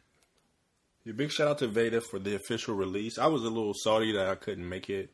[1.03, 3.17] Your big shout out to Veda for the official release.
[3.17, 5.11] I was a little salty that I couldn't make it.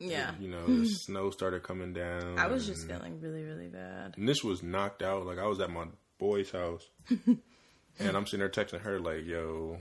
[0.00, 0.32] Yeah.
[0.40, 2.38] You know, the snow started coming down.
[2.38, 4.14] I was just feeling really, really bad.
[4.16, 5.26] And this was knocked out.
[5.26, 5.84] Like I was at my
[6.18, 9.78] boy's house, and I'm sitting there texting her like, "Yo,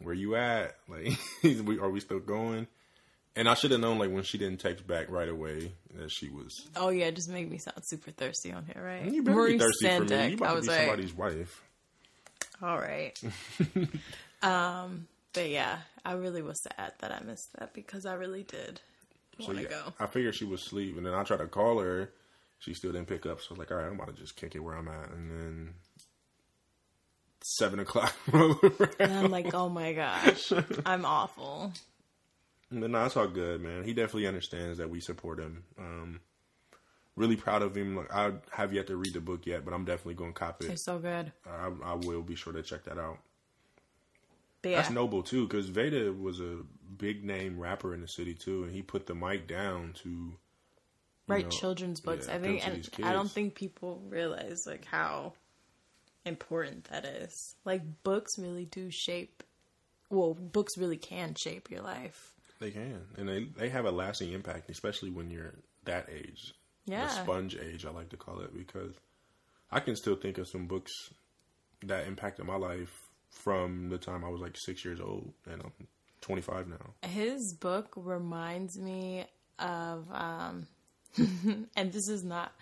[0.00, 0.76] where you at?
[0.88, 1.12] Like,
[1.80, 2.66] are we still going?"
[3.36, 6.28] And I should have known like when she didn't text back right away that she
[6.30, 6.66] was.
[6.74, 9.10] Oh yeah, just made me sound super thirsty on here, right?
[9.10, 10.28] You better be thirsty for me.
[10.30, 11.62] You about I to was be like, somebody's wife.
[12.60, 13.16] all right.
[14.42, 18.80] um, but yeah, I really was sad that I missed that because I really did
[19.40, 19.94] So yeah, go.
[19.98, 22.10] I figured she was asleep, and then I tried to call her.
[22.58, 23.40] She still didn't pick up.
[23.40, 25.10] So I was like, "All right, I'm about to just kick it where I'm at."
[25.10, 25.74] And then
[27.42, 28.14] seven o'clock.
[28.32, 30.52] And I'm like, oh my gosh,
[30.84, 31.72] I'm awful.
[32.70, 33.84] But no, it's all good, man.
[33.84, 35.64] He definitely understands that we support him.
[35.78, 36.20] Um,
[37.16, 37.96] really proud of him.
[37.96, 40.62] Like, I have yet to read the book yet, but I'm definitely going to cop
[40.62, 40.70] it.
[40.70, 41.32] It's so good.
[41.48, 43.18] I, I will be sure to check that out.
[44.62, 46.58] But yeah, That's noble too, because Veda was a
[46.98, 50.34] big name rapper in the city too, and he put the mic down to
[51.28, 52.26] write know, children's books.
[52.28, 55.32] yeah, I think, and I don't think people realize like how
[56.24, 57.54] important that is.
[57.64, 59.42] Like books really do shape.
[60.10, 62.34] Well, books really can shape your life.
[62.58, 66.52] They can, and they they have a lasting impact, especially when you're that age,
[66.84, 67.06] Yeah.
[67.06, 68.94] the sponge age, I like to call it, because
[69.70, 70.92] I can still think of some books
[71.84, 75.86] that impacted my life from the time I was like six years old, and I'm
[76.20, 77.08] 25 now.
[77.08, 79.24] His book reminds me
[79.58, 80.66] of, um,
[81.76, 82.52] and this is not,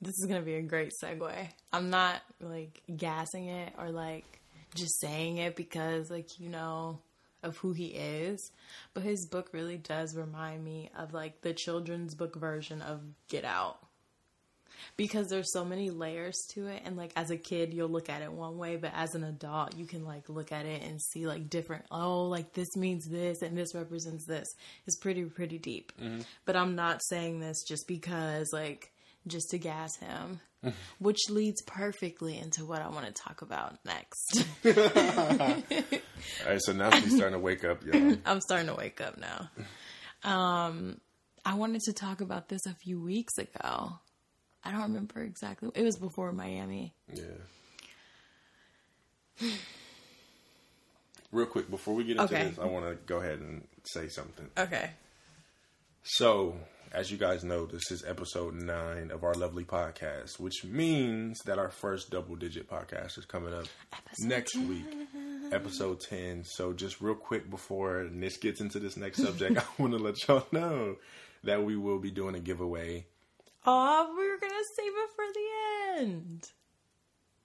[0.00, 1.48] this is to be a great segue.
[1.72, 4.40] I'm not like gassing it or like
[4.74, 7.00] just saying it because, like, you know,
[7.42, 8.50] of who he is.
[8.94, 13.44] But his book really does remind me of like the children's book version of Get
[13.44, 13.78] Out.
[14.96, 18.22] Because there's so many layers to it, and like as a kid, you'll look at
[18.22, 21.26] it one way, but as an adult, you can like look at it and see
[21.26, 21.84] like different.
[21.90, 24.46] Oh, like this means this, and this represents this.
[24.86, 25.92] It's pretty pretty deep.
[26.44, 28.92] But I'm not saying this just because like
[29.26, 30.40] just to gas him,
[30.98, 34.44] which leads perfectly into what I want to talk about next.
[34.64, 34.72] All
[36.46, 38.16] right, so now she's starting to wake up, y'all.
[38.26, 39.50] I'm starting to wake up now.
[40.22, 41.00] Um,
[41.44, 43.92] I wanted to talk about this a few weeks ago.
[44.64, 45.70] I don't remember exactly.
[45.74, 46.92] It was before Miami.
[47.14, 47.24] Yeah.
[51.32, 52.48] Real quick, before we get into Okay.
[52.48, 54.48] this, I want to go ahead and say something.
[54.58, 54.90] Okay.
[56.02, 56.56] So,
[56.92, 61.58] as you guys know, this is episode nine of our lovely podcast, which means that
[61.58, 63.66] our first double digit podcast is coming up
[64.18, 64.84] next week,
[65.52, 66.42] episode 10.
[66.44, 70.16] So, just real quick before Nish gets into this next subject, I want to let
[70.26, 70.96] y'all know
[71.44, 73.06] that we will be doing a giveaway.
[73.66, 76.50] Oh, we were gonna save it for the end.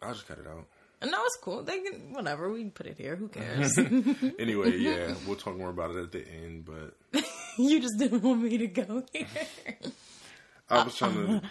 [0.01, 0.67] I'll just cut it out.
[1.01, 1.63] And no, it's cool.
[1.63, 2.49] They can whatever.
[2.49, 3.15] We can put it here.
[3.15, 3.78] Who cares?
[4.39, 7.23] Anyway, yeah, we'll talk more about it at the end, but
[7.58, 9.28] you just didn't want me to go here.
[10.69, 11.41] I was trying to.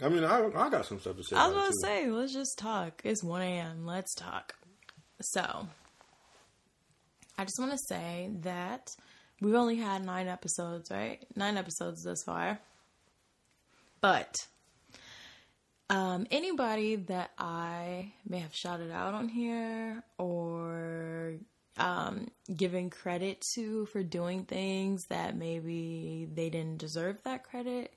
[0.00, 1.36] I mean, I, I got some stuff to say.
[1.36, 3.02] I was about gonna say, let's just talk.
[3.04, 3.86] It's 1 a.m.
[3.86, 4.54] Let's talk.
[5.20, 5.68] So,
[7.38, 8.88] I just want to say that
[9.40, 11.24] we've only had nine episodes, right?
[11.36, 12.58] Nine episodes thus far.
[14.02, 14.46] But
[15.88, 21.36] um, anybody that I may have shouted out on here or
[21.78, 27.94] um, given credit to for doing things that maybe they didn't deserve that credit,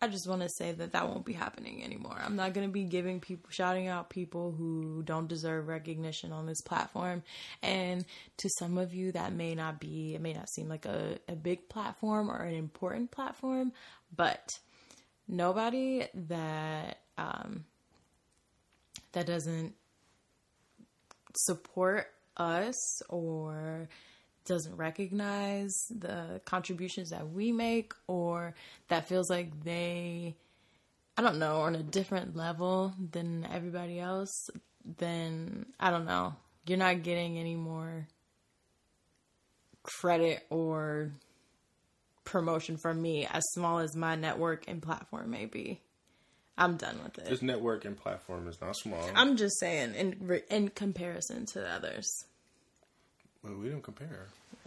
[0.00, 2.18] I just want to say that that won't be happening anymore.
[2.22, 6.46] I'm not going to be giving people, shouting out people who don't deserve recognition on
[6.46, 7.22] this platform.
[7.62, 8.04] And
[8.38, 11.34] to some of you, that may not be, it may not seem like a, a
[11.34, 13.72] big platform or an important platform,
[14.14, 14.58] but
[15.28, 17.64] nobody that, um,
[19.12, 19.74] that doesn't
[21.34, 23.88] support us or
[24.44, 28.54] doesn't recognize the contributions that we make or
[28.88, 30.36] that feels like they
[31.18, 34.50] I don't know, on a different level than everybody else,
[34.98, 36.34] then I don't know.
[36.66, 38.06] You're not getting any more
[39.82, 41.12] credit or
[42.26, 45.80] promotion from me as small as my network and platform may be.
[46.58, 47.26] I'm done with it.
[47.26, 49.08] This network and platform is not small.
[49.14, 52.10] I'm just saying in in comparison to the others.
[53.42, 54.28] well, we don't compare.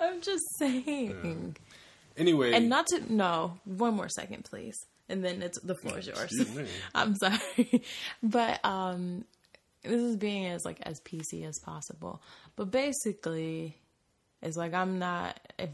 [0.00, 1.56] I'm just saying.
[2.16, 4.76] Anyway, And not to no, one more second, please.
[5.08, 6.32] And then it's the floor is yours.
[6.94, 7.82] I'm sorry.
[8.22, 9.24] But um
[9.82, 12.22] this is being as like as PC as possible.
[12.56, 13.76] But basically
[14.44, 15.70] it's like I'm not if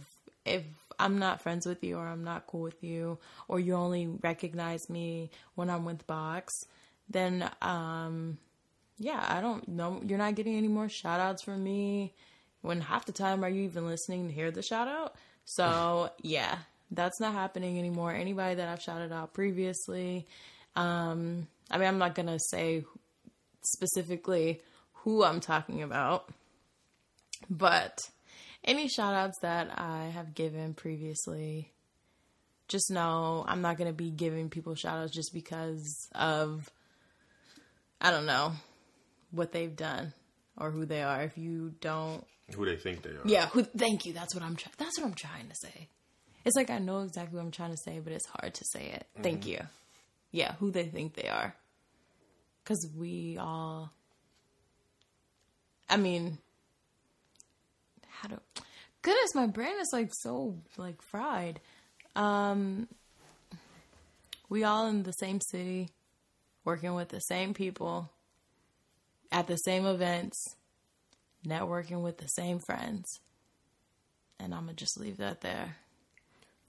[0.47, 0.63] if
[0.99, 4.89] I'm not friends with you or I'm not cool with you or you only recognize
[4.89, 6.53] me when I'm with Box,
[7.09, 8.39] then um
[9.01, 10.01] yeah, I don't know.
[10.07, 12.13] You're not getting any more shout outs from me.
[12.61, 15.15] When half the time are you even listening to hear the shout out?
[15.47, 16.59] So, yeah,
[16.91, 18.13] that's not happening anymore.
[18.13, 20.27] Anybody that I've shouted out previously,
[20.77, 22.85] um, I mean, I'm not to say
[23.63, 24.61] specifically
[24.93, 26.29] who I'm talking about,
[27.49, 27.99] but
[28.65, 31.73] any shout outs that I have given previously,
[32.69, 36.71] just know I'm not going to be giving people shout outs just because of,
[38.01, 38.53] I don't know,
[39.31, 40.13] what they've done
[40.57, 41.23] or who they are.
[41.23, 43.23] If you don't, Who they think they are.
[43.25, 44.13] yeah, who, thank you.
[44.13, 44.75] That's what I'm trying.
[44.79, 45.89] That's what I'm trying to say.
[46.45, 48.87] It's like I know exactly what I'm trying to say, but it's hard to say
[48.87, 49.07] it.
[49.23, 49.51] Thank mm-hmm.
[49.51, 49.61] you.
[50.33, 51.55] Yeah, who they think they are.
[52.63, 53.93] Because we all.
[55.89, 56.39] I mean,
[58.21, 58.41] how do?
[59.03, 61.61] Goodness, my brain is like so like fried.
[62.15, 62.89] Um,
[64.49, 65.91] we all in the same city,
[66.65, 68.11] working with the same people,
[69.33, 70.57] at the same events,
[71.47, 73.21] networking with the same friends.
[74.39, 75.77] And I'm gonna just leave that there.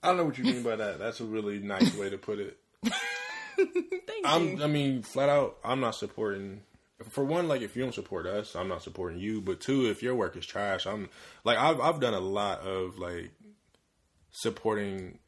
[0.02, 0.98] I don't know what you mean by that.
[0.98, 2.58] That's a really nice way to put it.
[3.56, 4.64] Thank I'm, you.
[4.64, 6.62] I mean, flat out, I'm not supporting.
[7.10, 9.40] For one, like if you don't support us, I'm not supporting you.
[9.40, 11.08] But two, if your work is trash, I'm
[11.44, 13.30] like I've I've done a lot of like
[14.30, 15.18] supporting.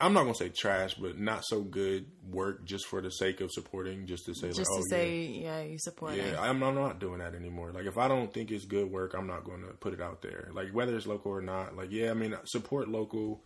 [0.00, 3.50] I'm not gonna say trash, but not so good work just for the sake of
[3.52, 6.32] supporting, just to say just like, to oh say, yeah, you support yeah, it.
[6.32, 6.42] yeah.
[6.42, 7.70] I'm, I'm not doing that anymore.
[7.72, 10.20] Like if I don't think it's good work, I'm not going to put it out
[10.20, 10.50] there.
[10.52, 11.76] Like whether it's local or not.
[11.76, 13.42] Like yeah, I mean support local.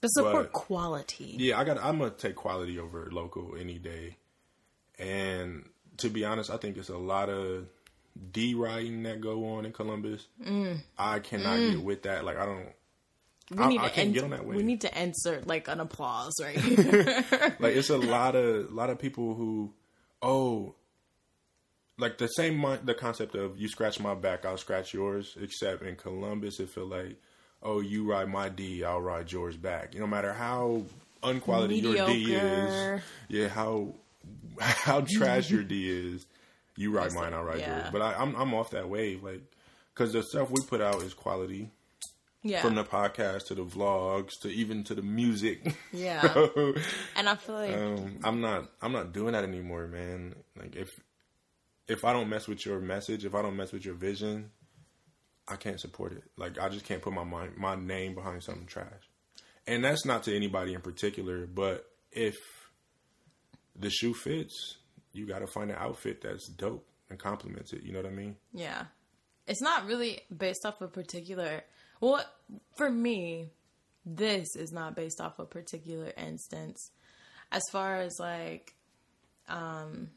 [0.00, 1.36] But support but- quality.
[1.38, 1.78] Yeah, I got.
[1.82, 4.16] I'm gonna take quality over local any day.
[4.98, 5.64] And
[5.98, 7.66] to be honest, I think it's a lot of
[8.32, 10.26] D riding that go on in Columbus.
[10.44, 10.78] Mm.
[10.98, 12.24] I cannot get with that.
[12.24, 12.68] Like I don't.
[13.50, 15.68] we I- need I to can't en- get on that We need to insert like
[15.68, 17.24] an applause right here.
[17.60, 19.72] Like it's a lot of lot of people who,
[20.22, 20.74] oh,
[21.98, 25.36] like the same the concept of you scratch my back, I'll scratch yours.
[25.40, 27.16] Except in Columbus, it feel like,
[27.62, 29.94] oh, you ride my D, I'll ride yours back.
[29.94, 30.82] No matter how
[31.22, 33.94] unquality your D is, yeah, how
[34.58, 36.26] how trash your D is,
[36.76, 37.78] you write mine, I'll ride yeah.
[37.78, 37.88] yours.
[37.92, 39.42] But I, I'm I'm off that wave, like,
[39.94, 41.70] because the stuff we put out is quality.
[42.42, 45.74] yeah, From the podcast to the vlogs to even to the music.
[45.92, 46.22] yeah.
[46.22, 46.74] So,
[47.16, 50.34] And I feel like um, I'm not I'm not doing that anymore, man.
[50.56, 50.88] Like if
[51.88, 54.50] if I don't mess with your message, if I don't mess with your vision,
[55.48, 56.22] I can't support it.
[56.36, 59.08] Like I just can't put my mind, my name behind something trash.
[59.66, 62.36] And that's not to anybody in particular, but if
[63.78, 64.78] the shoe fits,
[65.12, 67.82] you got to find an outfit that's dope and complements it.
[67.82, 68.36] You know what I mean?
[68.52, 68.84] Yeah.
[69.46, 71.62] It's not really based off a particular.
[72.00, 72.22] Well,
[72.76, 73.50] for me,
[74.04, 76.90] this is not based off a particular instance.
[77.50, 78.74] As far as like,
[79.48, 80.10] um,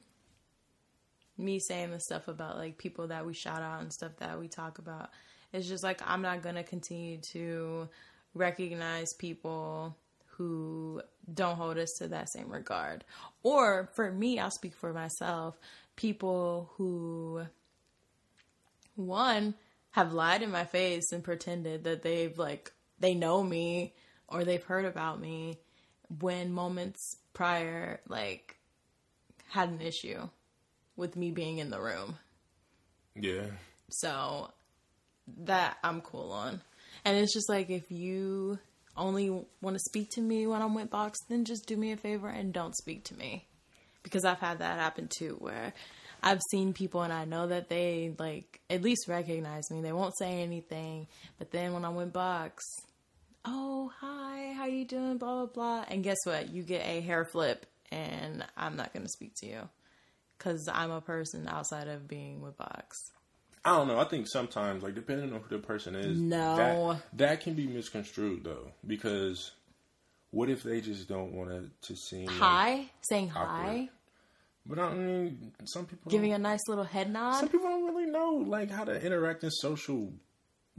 [1.38, 4.47] me saying the stuff about like people that we shout out and stuff that we
[4.47, 5.10] talk about,
[5.54, 7.89] it's just like I'm not gonna continue to
[8.34, 9.95] recognize people
[10.41, 11.01] who
[11.32, 13.04] don't hold us to that same regard.
[13.43, 15.60] Or for me, I'll speak for myself,
[15.95, 17.45] people who
[18.95, 19.54] one
[19.91, 23.93] have lied in my face and pretended that they've like they know me
[24.27, 25.60] or they've heard about me
[26.19, 28.58] when moments prior like
[29.49, 30.27] had an issue
[30.95, 32.17] with me being in the room.
[33.15, 33.47] Yeah.
[33.89, 34.51] So
[35.45, 36.62] that I'm cool on.
[37.06, 38.58] And it's just like if you
[38.97, 39.30] only
[39.62, 42.27] want to speak to me when I'm with Box, then just do me a favor
[42.27, 43.47] and don't speak to me.
[44.04, 45.73] Because I've had that happen too where
[46.23, 49.82] I've seen people and I know that they like at least recognize me.
[49.82, 52.63] They won't say anything, but then when I'm with Box,
[53.45, 55.17] oh hi, how you doing?
[55.17, 55.86] Blah blah blah.
[55.88, 56.49] And guess what?
[56.49, 59.69] You get a hair flip, and I'm not gonna speak to you
[60.38, 62.97] because I'm a person outside of being with Box.
[63.63, 64.00] I don't know.
[64.00, 66.56] I think sometimes, like depending on who the person is, No.
[66.58, 68.71] that, that can be misconstrued though.
[68.86, 69.52] Because
[70.32, 73.65] what if they just don't want to to seem like- Hi, saying awkward.
[73.67, 73.89] hi,
[74.65, 77.39] but I mean, some people giving a nice little head nod.
[77.39, 80.12] some people don't really know like how to interact in social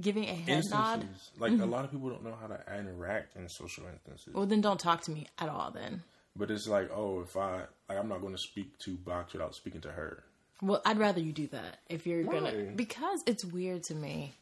[0.00, 1.00] giving a head nod.
[1.02, 1.30] instances.
[1.38, 1.70] Like a mm-hmm.
[1.70, 4.34] lot of people don't know how to interact in social instances.
[4.34, 5.70] Well, then don't talk to me at all.
[5.70, 6.02] Then,
[6.34, 9.54] But it's like, oh, if I like, I'm not going to speak to Box without
[9.54, 10.24] speaking to her.
[10.62, 14.32] Well, I'd rather you do that if you're gonna because it's weird to me.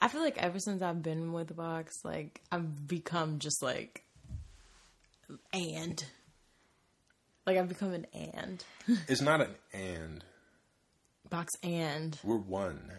[0.00, 4.04] I feel like ever since I've been with Box, like I've become just like
[5.52, 6.02] and
[7.46, 8.64] like I've become an and
[9.08, 10.24] It's not an and.
[11.28, 12.90] Box and, We're one.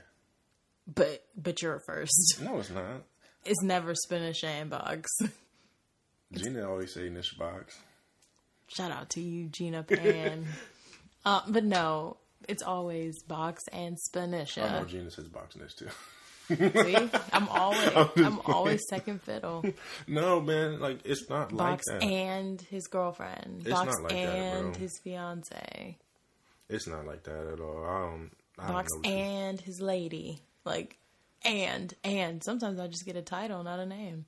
[0.94, 2.40] but but you're first.
[2.44, 3.04] No, it's not.
[3.46, 5.10] It's never Spinisha and Box.
[6.34, 7.80] Gina always say niche box.
[8.68, 10.46] Shout out to you, Gina Pan.
[11.26, 12.18] Uh, but no,
[12.48, 14.20] it's always box and I
[14.80, 14.86] know.
[14.86, 15.90] Gina says boxness too.
[16.56, 16.96] See,
[17.32, 19.64] I'm always I'm always second fiddle.
[20.08, 22.08] no, man, like it's not Box like that.
[22.08, 23.62] and his girlfriend.
[23.62, 24.80] It's Box like that, and bro.
[24.82, 25.98] his fiance.
[26.70, 27.86] it's not like that at all.
[27.86, 28.32] I don't.
[28.58, 30.42] I Box don't you- and his lady.
[30.66, 30.98] Like
[31.46, 34.26] and and sometimes I just get a title, not a name.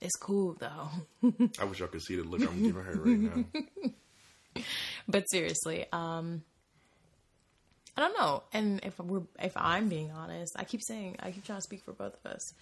[0.00, 0.88] It's cool though.
[1.60, 3.90] I wish I could see the look I'm giving her right now.
[5.08, 6.42] but seriously, um
[7.96, 8.42] I don't know.
[8.52, 11.82] And if we're if I'm being honest, I keep saying I keep trying to speak
[11.82, 12.52] for both of us.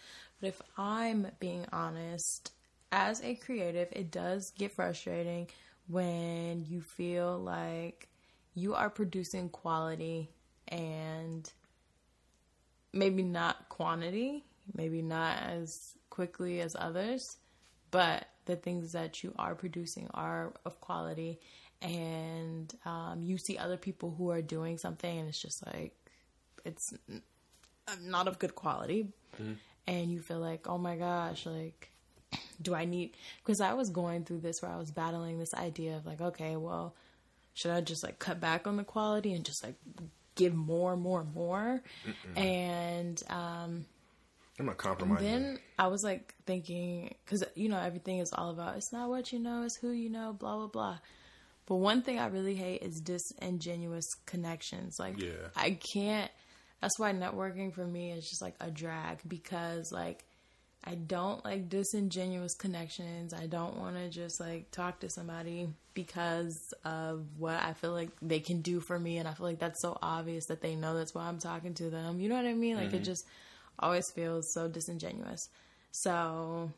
[0.40, 2.52] But if I'm being honest,
[2.92, 5.48] as a creative, it does get frustrating
[5.88, 8.08] when you feel like
[8.54, 10.30] you are producing quality
[10.68, 11.50] and
[12.92, 17.36] maybe not quantity, maybe not as quickly as others,
[17.90, 21.40] but the things that you are producing are of quality
[21.84, 25.92] and um, you see other people who are doing something and it's just like
[26.64, 26.94] it's
[28.02, 29.08] not of good quality
[29.86, 31.90] and you feel like oh my gosh like
[32.62, 35.96] do i need because i was going through this where i was battling this idea
[35.96, 36.94] of like okay well
[37.52, 39.74] should i just like cut back on the quality and just like
[40.34, 41.82] give more more more
[42.36, 43.84] and um
[44.58, 45.26] I'm not compromising.
[45.26, 49.32] then I was like thinking, because you know everything is all about it's not what
[49.32, 50.98] you know, it's who you know, blah blah blah.
[51.66, 54.96] But one thing I really hate is disingenuous connections.
[54.98, 55.48] Like Yeah.
[55.56, 56.30] I can't.
[56.80, 60.24] That's why networking for me is just like a drag because like
[60.86, 63.32] I don't like disingenuous connections.
[63.32, 68.10] I don't want to just like talk to somebody because of what I feel like
[68.20, 70.94] they can do for me, and I feel like that's so obvious that they know
[70.94, 72.20] that's why I'm talking to them.
[72.20, 72.76] You know what I mean?
[72.76, 73.04] Like it mm-hmm.
[73.04, 73.24] just
[73.78, 75.48] always feels so disingenuous.
[75.92, 76.70] So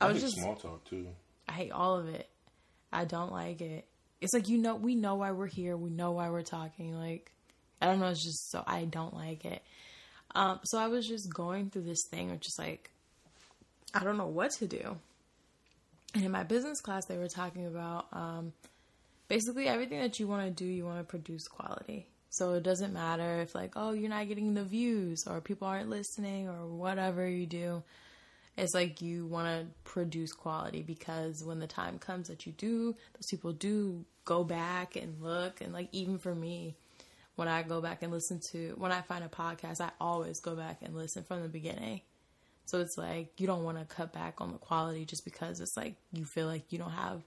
[0.00, 1.08] I I was hate just small talk too.
[1.48, 2.28] I hate all of it.
[2.92, 3.86] I don't like it.
[4.24, 5.76] It's like you know we know why we're here.
[5.76, 6.98] We know why we're talking.
[6.98, 7.30] Like
[7.82, 8.08] I don't know.
[8.08, 9.62] It's just so I don't like it.
[10.34, 12.90] Um, so I was just going through this thing of just like
[13.92, 14.96] I don't know what to do.
[16.14, 18.54] And in my business class, they were talking about um,
[19.28, 20.64] basically everything that you want to do.
[20.64, 22.06] You want to produce quality.
[22.30, 25.90] So it doesn't matter if like oh you're not getting the views or people aren't
[25.90, 27.82] listening or whatever you do
[28.56, 32.94] it's like you want to produce quality because when the time comes that you do
[33.14, 36.74] those people do go back and look and like even for me
[37.36, 40.54] when i go back and listen to when i find a podcast i always go
[40.54, 42.00] back and listen from the beginning.
[42.66, 45.76] So it's like you don't want to cut back on the quality just because it's
[45.76, 47.22] like you feel like you don't have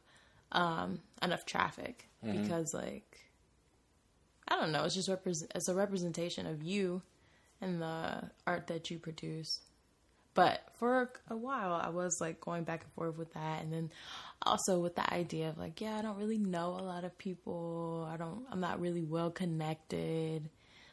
[0.52, 2.08] um enough traffic
[2.42, 3.20] because like
[4.48, 7.02] i don't know it's just represent it's a representation of you
[7.62, 9.60] and the art that you produce
[10.38, 13.90] but for a while, I was like going back and forth with that, and then
[14.44, 18.08] also with the idea of like, yeah, I don't really know a lot of people.
[18.08, 18.46] I don't.
[18.52, 20.48] I'm not really well connected.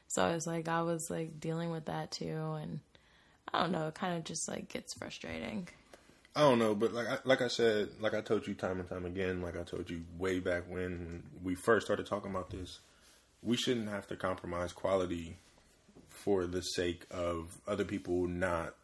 [0.09, 2.81] So I was like, I was like dealing with that too, and
[3.53, 3.87] I don't know.
[3.89, 5.69] It kind of just like gets frustrating.
[6.35, 8.89] I don't know, but like I, like I said, like I told you time and
[8.89, 12.79] time again, like I told you way back when we first started talking about this,
[13.43, 15.37] we shouldn't have to compromise quality
[16.09, 18.75] for the sake of other people not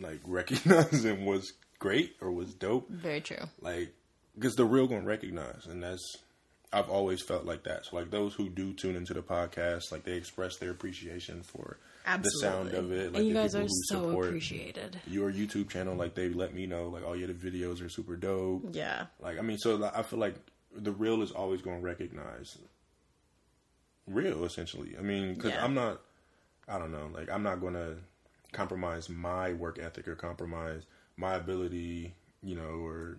[0.00, 2.88] like recognizing what's great or what's dope.
[2.90, 3.48] Very true.
[3.60, 3.92] Like,
[4.34, 6.16] because the real gonna recognize, and that's
[6.72, 7.86] I've always felt like that.
[7.86, 11.78] So like those who do tune into the podcast, like they express their appreciation for
[12.06, 13.12] the sound of it.
[13.12, 15.00] Like and you guys are so appreciated.
[15.06, 18.14] your YouTube channel, like they let me know, like, oh yeah, the videos are super
[18.16, 18.68] dope.
[18.72, 19.06] Yeah.
[19.20, 20.36] Like, I mean, so like, I feel like
[20.74, 22.56] the real is always going to recognize
[24.06, 24.96] real, essentially.
[24.98, 25.64] I mean, because Yeah.
[25.64, 26.00] I'm not,
[26.68, 27.96] I don't know, like I'm not going to
[28.52, 30.82] compromise my work ethic or compromise
[31.16, 33.18] my ability, you know, or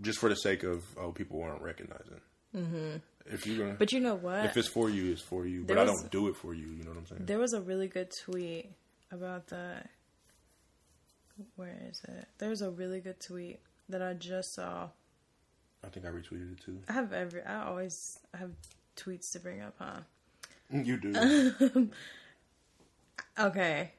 [0.00, 2.20] just for the sake of oh, people aren't recognizing.
[2.54, 2.96] Mm-hmm.
[3.26, 4.44] If you're gonna, But you know what?
[4.46, 5.60] if it's for you, it's for you.
[5.64, 6.66] But There I don't do it for you.
[6.66, 7.26] You know what I'm saying?
[7.26, 8.70] There was a really good tweet
[9.12, 9.90] about that.
[11.56, 12.28] Where is it?
[12.38, 14.88] There's a really good tweet that I just saw.
[15.84, 16.78] I think I retweeted it too.
[16.88, 17.42] I have every.
[17.42, 18.50] I always have
[18.96, 20.00] tweets to bring up, huh?
[20.72, 21.90] You do.
[23.38, 23.92] Okay.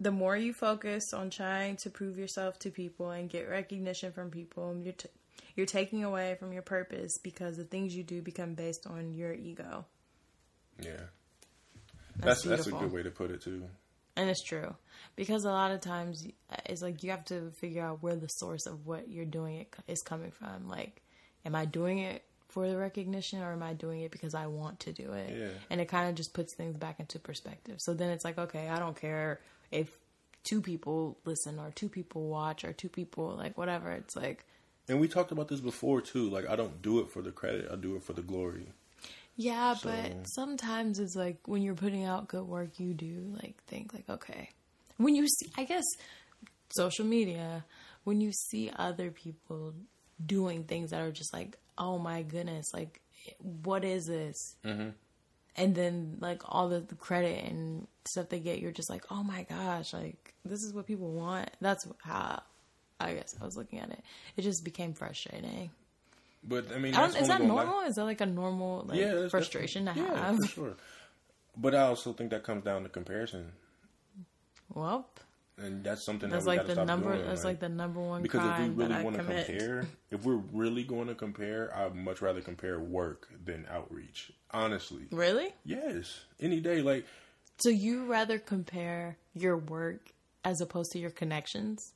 [0.00, 4.30] The more you focus on trying to prove yourself to people and get recognition from
[4.30, 5.08] people, you're t-
[5.56, 9.32] you're taking away from your purpose because the things you do become based on your
[9.32, 9.84] ego.
[10.80, 10.90] yeah.
[12.16, 13.64] That's That's that's, a good way to put it too.
[14.16, 14.74] And it's true
[15.16, 18.28] because a lot of times uh, it's like you have to figure out where the
[18.28, 20.68] source of what you're doing it is coming from.
[20.68, 21.02] Like,
[21.44, 24.80] am I doing it for the recognition or am I doing it because I want
[24.80, 25.36] to do it?
[25.36, 25.48] Yeah.
[25.70, 27.80] And it kind of just puts things back into perspective.
[27.80, 29.40] So then it's like, okay, I don't care
[29.74, 29.88] if
[30.44, 33.90] two people listen or two people watch or two people like whatever.
[33.92, 34.44] It's like
[34.88, 36.28] And we talked about this before too.
[36.30, 37.68] Like I don't do it for the credit.
[37.72, 38.66] I do it for the glory.
[39.36, 43.56] Yeah, So- but sometimes it's like when you're putting out good work, you do like
[43.66, 44.50] think like, okay,
[44.98, 45.84] when you see, I guess,
[46.76, 47.64] social media,
[48.04, 49.74] when you see other people
[50.24, 53.00] doing things that are just like, oh my goodness, like,
[53.38, 54.36] what is this?
[54.64, 54.90] Mm-hmm.
[55.56, 59.22] And then like all the, the credit and stuff they get, you're just like, oh
[59.22, 61.48] my gosh, like this is what people want.
[61.60, 62.42] That's how
[63.00, 64.02] I guess I was looking at it.
[64.36, 65.70] It just became frustrating.
[66.46, 67.80] But I mean, I is that normal?
[67.82, 70.38] Is that like a normal like Yeah, that's- that's- frustration to yeah, have?
[70.40, 70.74] for sure.
[71.56, 73.52] But I also think that comes down to comparison,
[74.74, 75.06] Well,
[75.58, 77.14] and that's something that's that we like the stop number.
[77.14, 80.42] doing, That's like the number one because if we really want to compare, if we're
[80.52, 84.32] really going to compare, I'd much rather compare work than outreach.
[84.50, 85.54] Honestly, Really?
[85.64, 86.82] yes, any day.
[86.82, 87.06] Like
[87.58, 90.10] So you rather compare your work
[90.44, 91.92] as opposed to your connections?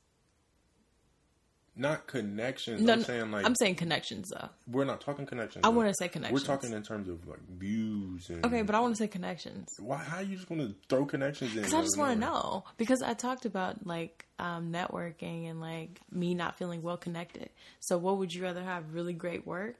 [1.79, 2.81] Not connections.
[2.81, 4.49] No, I'm no, saying like I'm saying connections though.
[4.69, 5.65] we're not talking connections.
[5.65, 6.41] I want to say connections.
[6.41, 9.69] We're talking in terms of like views and Okay, but I want to say connections.
[9.79, 9.97] why?
[9.97, 11.61] How are you just going to throw connections in?
[11.63, 12.65] Because I just want to know.
[12.77, 17.49] Because I talked about like um, networking and like me not feeling well connected.
[17.79, 18.93] So what would you rather have?
[18.93, 19.77] Really great work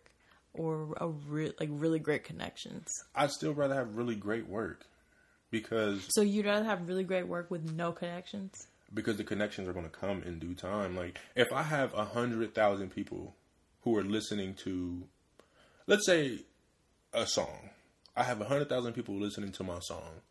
[0.54, 2.88] or a re- like really great connections?
[3.14, 4.86] I'd still rather have really great work
[5.52, 8.68] because So you'd rather have really great work with no connections?
[8.94, 10.96] Because the connections are going to come in due time.
[10.96, 13.36] Like if I have a hundred thousand people
[13.84, 15.04] who are listening to,
[15.88, 16.40] let's say,
[17.14, 17.70] a song,
[18.16, 20.22] I have a hundred thousand people listening to my song.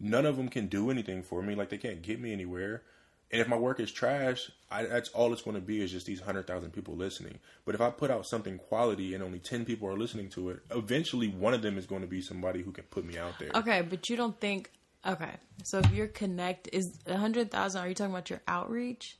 [0.00, 1.54] None of them can do anything for me.
[1.54, 2.82] Like they can't get me anywhere.
[3.30, 6.06] And if my work is trash, I, that's all it's going to be is just
[6.06, 7.40] these hundred thousand people listening.
[7.66, 10.60] But if I put out something quality and only ten people are listening to it,
[10.70, 13.50] eventually one of them is going to be somebody who can put me out there.
[13.54, 14.70] Okay, but you don't think
[15.06, 15.32] okay.
[15.64, 19.16] So if you're connect is a hundred thousand, are you talking about your outreach?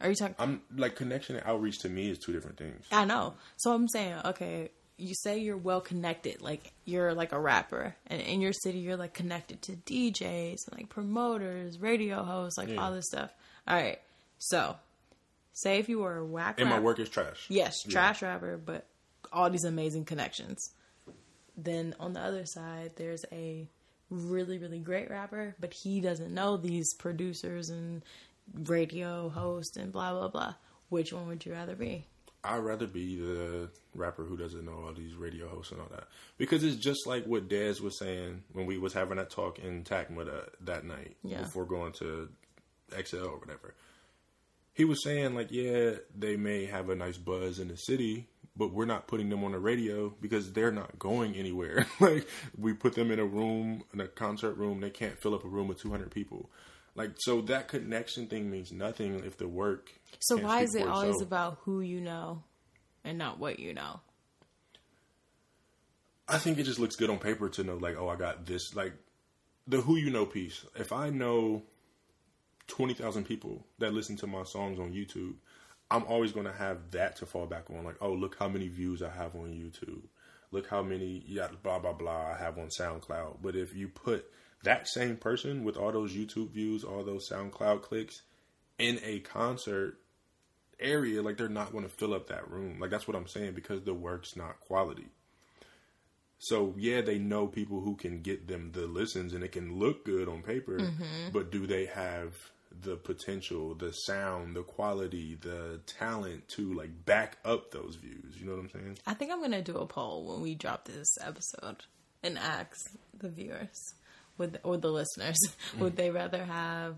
[0.00, 2.84] Are you talking I'm like connection and outreach to me is two different things.
[2.92, 3.34] I know.
[3.56, 8.20] So I'm saying, okay, you say you're well connected, like you're like a rapper, and
[8.20, 12.82] in your city you're like connected to DJs and like promoters, radio hosts, like Yeah.
[12.84, 13.30] all this stuff.
[13.66, 13.98] All right.
[14.38, 14.76] So,
[15.54, 17.46] say if you were a whack And my work is trash.
[17.48, 17.92] yes, Yeah.
[17.92, 18.86] trash rapper, but
[19.32, 20.72] all these amazing connections.
[21.56, 23.66] Then on the other side, there's a
[24.10, 28.02] really, really great rapper, but he doesn't know these producers and
[28.64, 30.54] radio hosts and blah blah blah.
[30.88, 32.06] Which one would you rather be?
[32.44, 36.04] I'd rather be the rapper who doesn't know all these radio hosts and all that
[36.38, 39.82] because it's just like what Dez was saying when we was having that talk in
[39.82, 41.38] Tacma that, that night Yeah.
[41.42, 42.28] before going to
[43.04, 43.74] XL or whatever.
[44.74, 48.72] He was saying like, yeah, they may have a nice buzz in the city, but
[48.72, 51.86] we're not putting them on the radio because they're not going anywhere.
[52.00, 52.26] like
[52.56, 55.48] we put them in a room, in a concert room, they can't fill up a
[55.48, 56.50] room with 200 people.
[56.94, 59.92] Like so that connection thing means nothing if the work.
[60.20, 61.26] So why is it always itself.
[61.26, 62.42] about who you know
[63.04, 64.00] and not what you know?
[66.28, 68.74] I think it just looks good on paper to know, like, oh, I got this.
[68.74, 68.94] Like,
[69.66, 70.64] the who you know piece.
[70.74, 71.62] If I know
[72.66, 75.34] 20,000 people that listen to my songs on YouTube,
[75.90, 77.84] I'm always going to have that to fall back on.
[77.84, 80.02] Like, oh, look how many views I have on YouTube.
[80.50, 83.38] Look how many, yeah, blah, blah, blah, I have on SoundCloud.
[83.42, 84.26] But if you put
[84.62, 88.22] that same person with all those YouTube views, all those SoundCloud clicks
[88.78, 89.98] in a concert
[90.80, 92.78] area, like, they're not going to fill up that room.
[92.80, 95.06] Like, that's what I'm saying because the work's not quality.
[96.38, 100.04] So yeah, they know people who can get them the listens and it can look
[100.04, 101.30] good on paper, mm-hmm.
[101.32, 102.34] but do they have
[102.82, 108.38] the potential, the sound, the quality, the talent to like back up those views?
[108.38, 108.98] You know what I'm saying?
[109.06, 111.84] I think I'm gonna do a poll when we drop this episode
[112.22, 112.76] and ask
[113.18, 113.94] the viewers
[114.38, 115.38] would or the listeners
[115.78, 115.96] would mm.
[115.96, 116.96] they rather have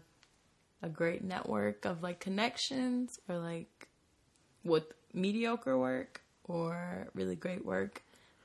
[0.83, 3.89] a great network of like connections or like
[4.65, 8.03] with mediocre work or really great work?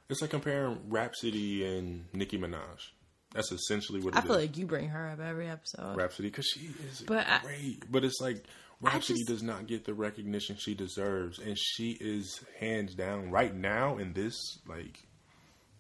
[0.10, 2.92] It's like comparing Rapsody and Nicki Minaj.
[3.34, 4.26] That's essentially what it I is.
[4.28, 5.96] feel like you bring her up every episode.
[5.96, 7.92] Rapsody because she is But I- great.
[7.92, 8.44] but it's like
[8.82, 13.54] Rapsody just- does not get the recognition she deserves, and she is hands down right
[13.56, 14.36] now in this
[14.68, 15.00] like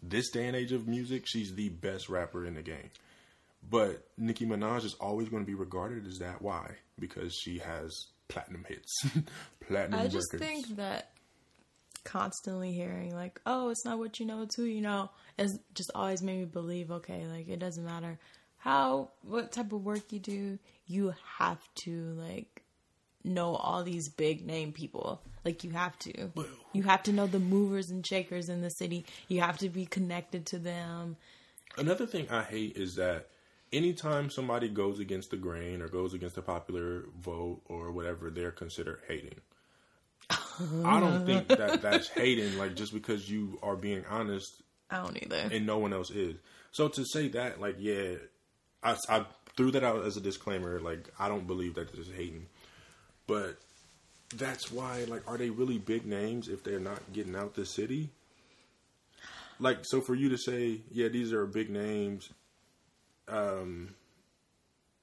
[0.01, 1.23] this day and age of music.
[1.27, 2.89] She's the best rapper in the game.
[3.69, 6.41] But Nicki Minaj is always going to be regarded as that.
[6.41, 6.75] Why?
[6.99, 8.91] Because she has platinum hits,
[9.67, 10.51] platinum I just records.
[10.51, 11.11] think that
[12.03, 15.91] constantly hearing like, "Oh, it's not what you know, it's who you know," has just
[15.95, 18.19] always made me believe, okay, like it doesn't matter
[18.57, 22.63] how what type of work you do, you have to like
[23.23, 25.21] know all these big name people.
[25.43, 26.31] Like you have to.
[26.71, 29.05] You have to know the movers and shakers in the city.
[29.27, 31.17] You have to be connected to them.
[31.77, 33.27] Another thing I hate is that
[33.71, 38.51] anytime somebody goes against the grain or goes against the popular vote or whatever, they're
[38.51, 39.35] considered hating.
[40.85, 42.57] I don't think that that's hating.
[42.57, 45.49] Like just because you are being honest I don't either.
[45.51, 46.35] and no one else is.
[46.71, 48.15] So to say that, like, yeah,
[48.83, 49.25] I, I
[49.55, 50.79] threw that out as a disclaimer.
[50.79, 52.47] Like, I don't believe that this is hating,
[53.27, 53.57] but
[54.35, 55.05] that's why.
[55.07, 58.09] Like, are they really big names if they're not getting out the city?
[59.59, 62.29] Like, so for you to say, yeah, these are big names,
[63.27, 63.93] um,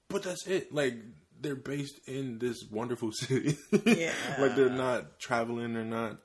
[0.08, 0.74] but that's it.
[0.74, 0.96] Like,
[1.40, 3.56] they're based in this wonderful city.
[3.84, 4.12] Yeah.
[4.38, 5.74] like they're not traveling.
[5.74, 6.18] They're not.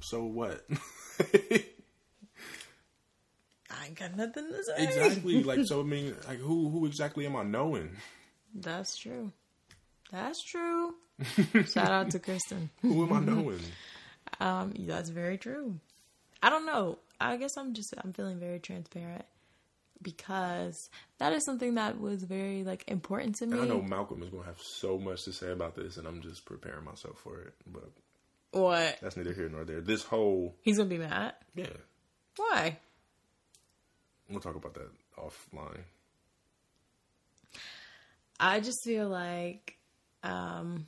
[0.00, 0.64] So what?
[3.70, 4.84] I ain't got nothing to say.
[4.84, 5.42] Exactly.
[5.44, 5.80] like so.
[5.80, 7.90] I mean, like who who exactly am I knowing?
[8.54, 9.32] That's true.
[10.10, 10.94] That's true.
[11.66, 12.70] Shout out to Kristen.
[12.82, 13.60] Who am I knowing?
[14.40, 15.78] Um, that's very true.
[16.42, 16.98] I don't know.
[17.20, 19.24] I guess I'm just I'm feeling very transparent
[20.02, 20.88] because
[21.18, 23.60] that is something that was very like important to me.
[23.60, 26.20] I know Malcolm is going to have so much to say about this, and I'm
[26.22, 27.54] just preparing myself for it.
[27.66, 27.90] But
[28.52, 28.98] What?
[29.02, 29.80] that's neither here nor there.
[29.80, 31.34] This whole He's gonna be mad.
[31.54, 31.66] yeah,
[32.36, 32.78] Why?
[34.30, 35.80] we'll talk about that offline.
[38.40, 39.76] I just feel like,
[40.22, 40.86] um,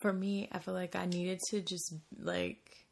[0.00, 2.86] for me, I feel like I needed to just like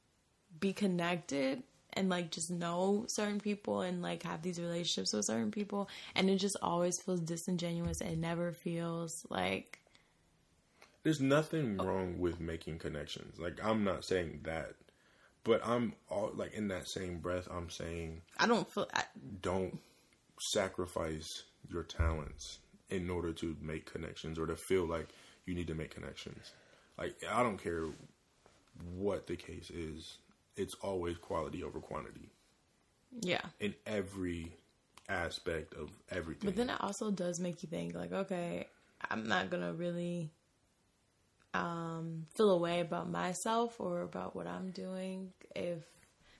[0.59, 1.63] be connected
[1.95, 6.31] and like just know certain people and like have these relationships with certain people, and
[6.31, 8.01] it just always feels disingenuous.
[8.01, 9.79] It never feels like
[11.03, 13.39] There's nothing wrong with making connections.
[13.39, 14.75] Like I'm not saying that,
[15.45, 17.49] but I'm all like in that same breath.
[17.51, 18.89] I'm saying I don't feel.
[18.95, 19.05] I,
[19.43, 19.79] don't
[20.41, 22.59] sacrifice your talents
[22.91, 25.09] in order to make connections or to feel like
[25.47, 26.53] you need to make connections.
[26.99, 27.87] Like I don't care
[28.95, 30.19] what the case is,
[30.57, 32.31] it's always quality over quantity
[33.21, 33.43] yeah.
[33.59, 34.53] in every
[35.09, 36.49] aspect of everything.
[36.49, 38.67] But then it also does make you think like, okay,
[39.11, 40.31] I'm not gonna really
[41.53, 45.83] um feel a way about myself or about what I'm doing if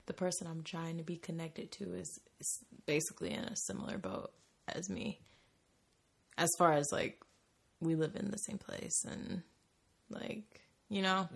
[0.05, 4.31] the person I'm trying to be connected to is, is basically in a similar boat
[4.67, 5.19] as me.
[6.37, 7.21] As far as like
[7.81, 9.41] we live in the same place and
[10.09, 11.27] like you know.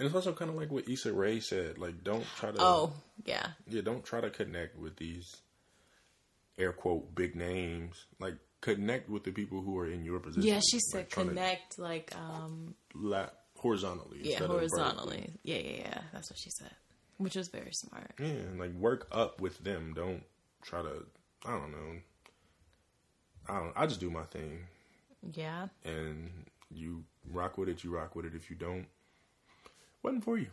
[0.00, 2.92] And it's also kind of like what Issa Rae said, like don't try to Oh
[3.24, 5.36] yeah, yeah, don't try to connect with these
[6.58, 8.04] air quote big names.
[8.18, 10.42] Like connect with the people who are in your position.
[10.48, 10.60] yeah.
[10.70, 14.18] She said Like, trying to connect like um la- horizontally.
[14.22, 14.78] yeah instead of vertically.
[14.80, 15.30] horizontally.
[15.42, 16.00] Yeah yeah yeah.
[16.12, 16.70] That's what she said,
[17.18, 18.12] which was very smart.
[18.18, 19.92] Yeah, and like work up with them.
[19.94, 20.22] Don't
[20.62, 21.04] try to.
[21.46, 22.00] I don't know.
[23.48, 23.72] I don't.
[23.76, 24.60] I just do my thing,
[25.32, 25.68] Yeah.
[25.84, 26.30] and
[26.70, 27.82] you rock with it.
[27.82, 28.34] You rock with it.
[28.34, 28.86] If you don't,
[30.02, 30.48] wasn't for you.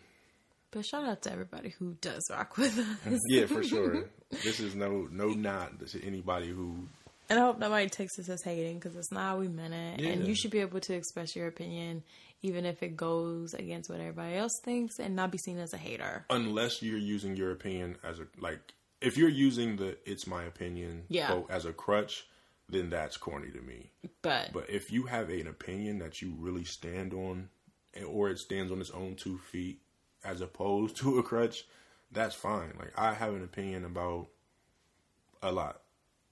[0.71, 3.19] But shout out to everybody who does rock with us.
[3.29, 4.09] Yeah, for sure.
[4.43, 6.87] this is no no nod to anybody who.
[7.29, 10.01] And I hope nobody takes this as hating because it's not how we meant it.
[10.01, 12.03] And you should be able to express your opinion
[12.41, 15.77] even if it goes against what everybody else thinks and not be seen as a
[15.77, 16.25] hater.
[16.29, 18.59] Unless you're using your opinion as a like,
[19.01, 21.27] if you're using the "it's my opinion" Yeah.
[21.27, 22.27] quote as a crutch,
[22.69, 23.91] then that's corny to me.
[24.21, 27.49] But, But if you have an opinion that you really stand on,
[28.05, 29.79] or it stands on its own two feet,
[30.23, 31.65] as opposed to a crutch,
[32.11, 32.73] that's fine.
[32.79, 34.27] Like I have an opinion about
[35.41, 35.81] a lot,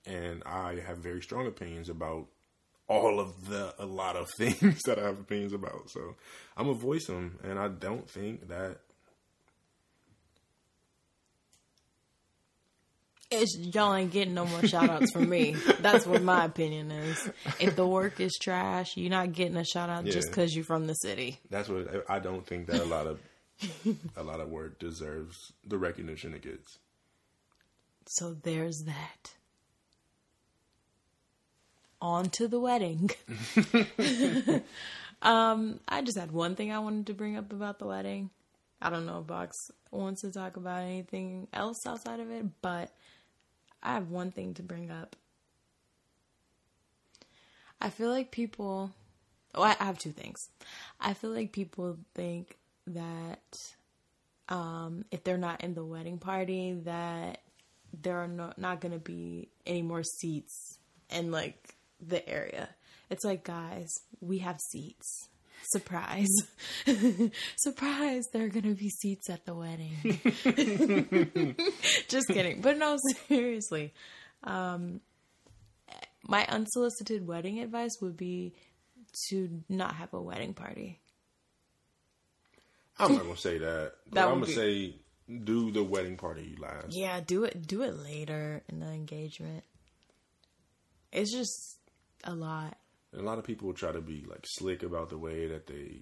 [0.06, 2.28] and I have very strong opinions about
[2.88, 5.90] all of the a lot of things that I have opinions about.
[5.90, 6.16] So
[6.56, 8.80] I'm gonna voice them, and I don't think that
[13.42, 15.56] it's, y'all ain't getting no more shout outs from me.
[15.80, 17.30] That's what my opinion is.
[17.60, 20.88] If the work is trash, you're not getting a shout out just because you're from
[20.88, 21.40] the city.
[21.50, 23.20] that's what I I don't think that a lot of
[24.16, 26.80] a lot of work deserves the recognition it gets.
[28.08, 29.34] So there's that.
[32.02, 33.10] On to the wedding.
[35.22, 38.30] um, I just had one thing I wanted to bring up about the wedding.
[38.82, 42.92] I don't know if Box wants to talk about anything else outside of it, but
[43.86, 45.16] I have one thing to bring up.
[47.80, 48.92] I feel like people.
[49.54, 50.50] Oh, I have two things.
[51.00, 52.58] I feel like people think
[52.88, 53.74] that
[54.50, 57.42] um, if they're not in the wedding party, that
[58.02, 60.80] there are no, not going to be any more seats
[61.10, 61.76] in like
[62.06, 62.70] the area.
[63.10, 65.30] It's like, guys, we have seats.
[65.72, 66.30] Surprise.
[67.58, 69.96] Surprise, there are going to be seats at the wedding.
[72.08, 72.62] Just kidding.
[72.62, 72.98] But no,
[73.28, 73.94] seriously.
[74.44, 75.02] Um,
[76.28, 78.54] my unsolicited wedding advice would be
[79.30, 81.00] to not have a wedding party.
[82.98, 83.94] I'm not gonna say that.
[84.06, 84.96] But That I'm gonna say
[85.44, 86.88] do the wedding party last.
[86.92, 89.64] Yeah, do it do it later in the engagement.
[91.12, 91.78] It's just
[92.24, 92.78] a lot.
[93.16, 96.02] And a lot of people try to be like slick about the way that they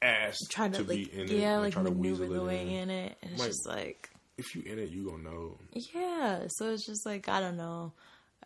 [0.00, 1.30] ask to, to, like be in it.
[1.30, 2.88] yeah, like try to weasel the way in.
[2.88, 5.58] in it, and it's Like- just like If you in it, you gonna know.
[5.94, 6.44] yeah.
[6.48, 7.92] So it's just like I don't know.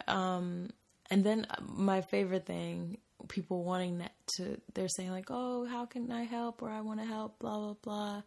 [0.09, 0.71] Um,
[1.11, 6.11] and then my favorite thing, people wanting that to, they're saying like, oh, how can
[6.11, 6.61] I help?
[6.63, 7.39] Or I want to help.
[7.39, 8.23] Blah blah blah.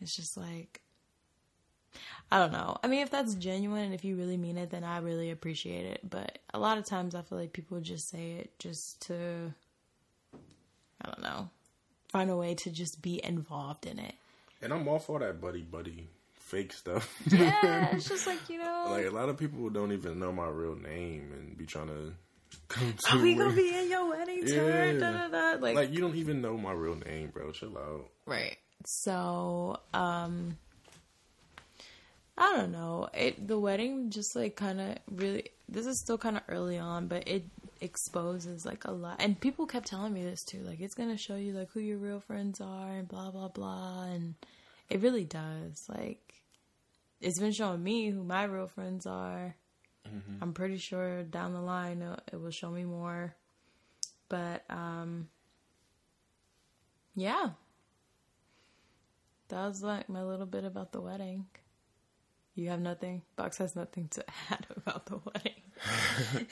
[0.00, 0.80] It's just like.
[2.30, 2.76] I don't know.
[2.82, 5.86] I mean, if that's genuine and if you really mean it, then I really appreciate
[5.86, 6.00] it.
[6.08, 9.52] But a lot of times I feel like people just say it just to,
[11.02, 11.48] I don't know,
[12.10, 14.14] find a way to just be involved in it.
[14.60, 17.14] And I'm all for that buddy buddy fake stuff.
[17.30, 18.86] Yeah, it's just like, you know.
[18.90, 22.12] like a lot of people don't even know my real name and be trying to
[22.68, 24.68] come to Are we gonna be in your wedding tour?
[24.68, 24.92] Yeah.
[24.98, 25.62] Da, da, da.
[25.62, 27.52] Like, like you don't even know my real name, bro.
[27.52, 28.08] Chill out.
[28.26, 28.56] right.
[28.84, 30.56] So, um,
[32.40, 33.08] I don't know.
[33.12, 35.50] It the wedding just like kind of really.
[35.68, 37.44] This is still kind of early on, but it
[37.80, 39.16] exposes like a lot.
[39.18, 40.62] And people kept telling me this too.
[40.62, 44.04] Like, it's gonna show you like who your real friends are and blah blah blah.
[44.04, 44.36] And
[44.88, 45.84] it really does.
[45.88, 46.34] Like,
[47.20, 49.56] it's been showing me who my real friends are.
[50.40, 53.34] I'm pretty sure down the line it, it will show me more.
[54.28, 55.28] But um
[57.14, 57.50] yeah.
[59.48, 61.46] That was like my little bit about the wedding.
[62.58, 63.22] You have nothing.
[63.36, 66.46] Box has nothing to add about the wedding.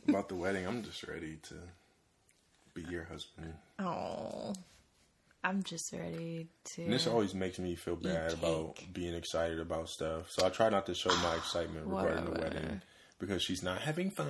[0.08, 1.54] About the wedding, I'm just ready to
[2.74, 3.54] be your husband.
[3.80, 4.52] Oh.
[5.42, 9.88] I'm just ready to And this always makes me feel bad about being excited about
[9.88, 10.30] stuff.
[10.30, 12.82] So I try not to show my excitement regarding the wedding
[13.18, 14.26] because she's not having fun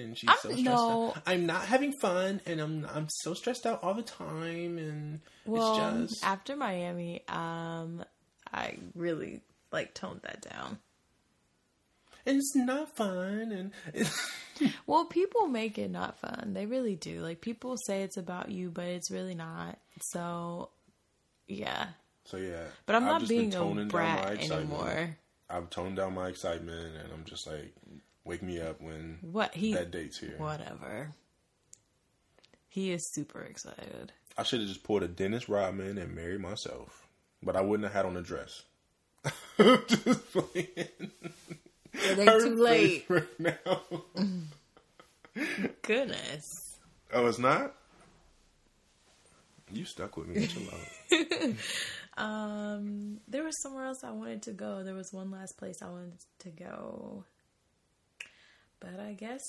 [0.00, 1.08] and she's I'm- so stressed no.
[1.10, 1.22] out.
[1.26, 6.02] I'm not having fun and I'm I'm so stressed out all the time and Well,
[6.02, 8.04] it's just after Miami, um
[8.52, 9.42] I really
[9.72, 10.78] like toned that down.
[12.26, 14.10] and it's not fun and
[14.86, 16.52] Well, people make it not fun.
[16.54, 17.20] They really do.
[17.20, 19.78] Like people say it's about you, but it's really not.
[20.02, 20.68] So,
[21.48, 21.86] yeah.
[22.26, 22.64] so yeah.
[22.86, 25.16] But I'm I've not being a toning down my brat anymore.
[25.50, 27.74] I've toned down my excitement and I'm just like
[28.24, 30.34] wake me up when What he that date's here.
[30.38, 31.10] whatever.
[32.68, 34.12] He is super excited.
[34.38, 37.06] I should have just pulled a Dennis Rodman and married myself,
[37.42, 38.62] but I wouldn't have had on a dress.
[39.86, 40.66] just playing.
[41.94, 43.04] It ain't too late.
[43.08, 43.82] right now.
[45.82, 46.78] Goodness.
[47.12, 47.74] Oh, it's not.
[49.70, 50.46] You stuck with me.
[50.46, 51.54] Chill out.
[52.16, 54.82] Um, there was somewhere else I wanted to go.
[54.84, 57.24] There was one last place I wanted to go.
[58.80, 59.40] But I guess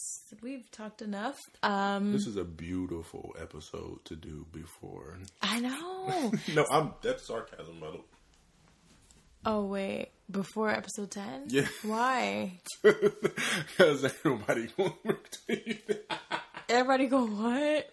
[0.41, 1.37] we've talked enough.
[1.61, 5.17] Um, This is a beautiful episode to do before.
[5.41, 6.31] I know.
[6.53, 8.03] No, I'm that's sarcasm, by the way.
[9.45, 11.43] Oh wait, before episode ten?
[11.47, 11.67] Yeah.
[11.83, 12.59] Why?
[12.81, 14.93] Because ain't nobody gonna.
[16.69, 17.89] Everybody go what?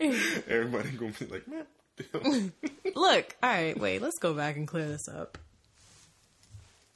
[0.48, 1.66] Everybody gonna be like, man.
[2.94, 5.38] Look, all right, wait, let's go back and clear this up.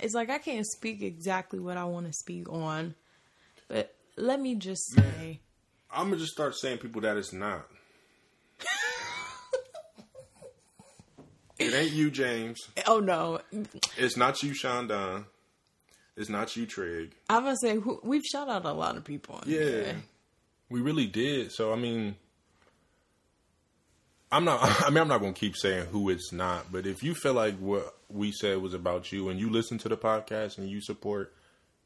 [0.00, 2.94] It's like I can't speak exactly what I want to speak on,
[3.68, 5.40] but let me just say,
[5.90, 7.66] I'm gonna just start saying people that it's not.
[11.58, 12.68] It ain't you, James.
[12.86, 13.40] oh no,
[13.96, 15.24] It's not you, Shonda.
[16.16, 17.12] It's not you, Trig.
[17.28, 19.36] I'm gonna say who, we've shout out a lot of people.
[19.36, 19.96] On Yeah, here.
[20.70, 21.50] we really did.
[21.52, 22.16] So I mean,
[24.30, 24.60] I'm not.
[24.86, 26.70] I mean, I'm not gonna keep saying who it's not.
[26.72, 29.88] But if you feel like what we said was about you, and you listen to
[29.88, 31.32] the podcast and you support,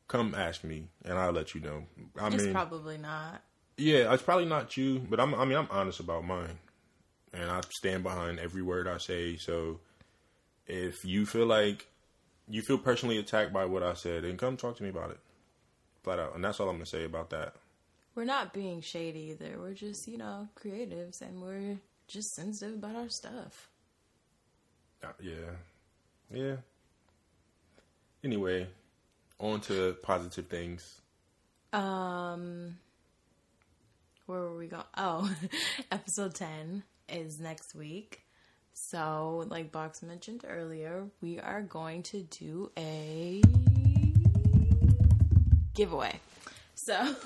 [0.08, 1.84] come ask me, and I'll let you know.
[2.20, 3.42] I it's mean, probably not.
[3.76, 5.34] yeah, it's probably not you, but I'm.
[5.34, 6.58] I mean, I'm honest about mine,
[7.32, 9.36] and I stand behind every word I say.
[9.36, 9.80] So
[10.66, 11.86] if you feel like
[12.48, 15.18] you feel personally attacked by what I said, then come talk to me about it,
[16.02, 16.34] flat out.
[16.34, 17.54] And that's all I'm gonna say about that.
[18.14, 19.58] We're not being shady either.
[19.58, 23.68] We're just you know creatives, and we're just sensitive about our stuff.
[25.02, 25.52] Uh, yeah.
[26.32, 26.56] Yeah.
[28.24, 28.66] Anyway,
[29.38, 31.00] on to positive things.
[31.72, 32.78] Um,
[34.26, 34.84] where were we going?
[34.96, 35.32] Oh,
[35.92, 38.22] episode 10 is next week.
[38.72, 43.42] So, like Box mentioned earlier, we are going to do a
[45.74, 46.20] giveaway.
[46.74, 46.94] So,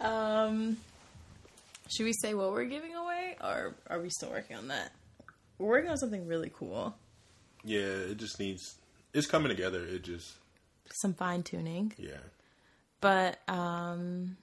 [0.00, 0.76] um,
[1.88, 4.92] should we say what we're giving away, or are we still working on that?
[5.58, 6.94] We're working on something really cool.
[7.64, 8.76] Yeah, it just needs
[9.12, 9.84] it's coming together.
[9.84, 10.34] It just
[10.92, 11.92] Some fine tuning.
[11.98, 12.18] yeah.
[13.00, 14.36] But um,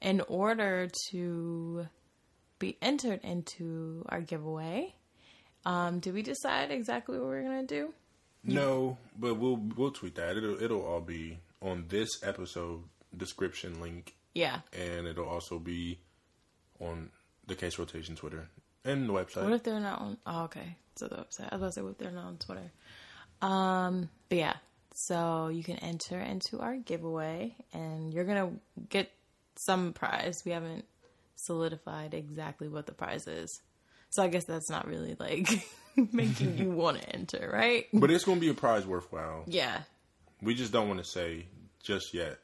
[0.00, 1.86] in order to
[2.58, 4.94] be entered into our giveaway,
[5.64, 7.92] um, did we decide exactly what we're gonna do?
[8.44, 10.36] No, but we'll we'll tweet that.
[10.36, 12.82] It'll it'll all be on this episode
[13.16, 14.60] description link Yeah.
[14.72, 15.98] and it'll also be
[16.80, 17.10] on
[17.46, 18.48] the case rotation Twitter
[18.84, 19.42] And the website.
[19.44, 20.18] What if they're not on?
[20.26, 20.76] Oh, okay.
[20.96, 21.48] So the website.
[21.50, 22.70] I was about to say, what if they're not on Twitter?
[23.42, 24.56] Um, but yeah.
[24.94, 28.50] So you can enter into our giveaway, and you're gonna
[28.88, 29.10] get
[29.56, 30.42] some prize.
[30.44, 30.84] We haven't
[31.38, 33.62] solidified exactly what the prize is,
[34.10, 35.48] so I guess that's not really like
[36.12, 37.86] making you want to enter, right?
[37.92, 39.44] But it's going to be a prize worthwhile.
[39.46, 39.82] Yeah.
[40.40, 41.46] We just don't want to say
[41.82, 42.38] just yet.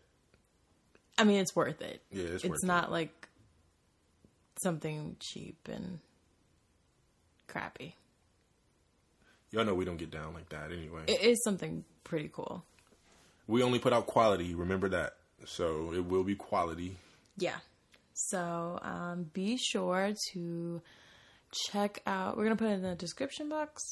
[1.17, 2.03] I mean, it's worth it.
[2.11, 2.55] Yeah, it's, worth it.
[2.55, 3.29] It's not like
[4.63, 6.01] something cheap and
[7.47, 7.95] crappy.
[9.53, 11.03] Y'all know we don't get down like that anyway.
[11.07, 12.65] It is something pretty cool.
[13.47, 14.55] we only put out quality.
[14.55, 15.15] Remember that.
[15.45, 16.97] So it will be quality.
[17.39, 17.57] Yeah.
[18.15, 20.83] So um, be sure to
[21.71, 22.37] check out.
[22.37, 23.83] We're gonna put it in the description box.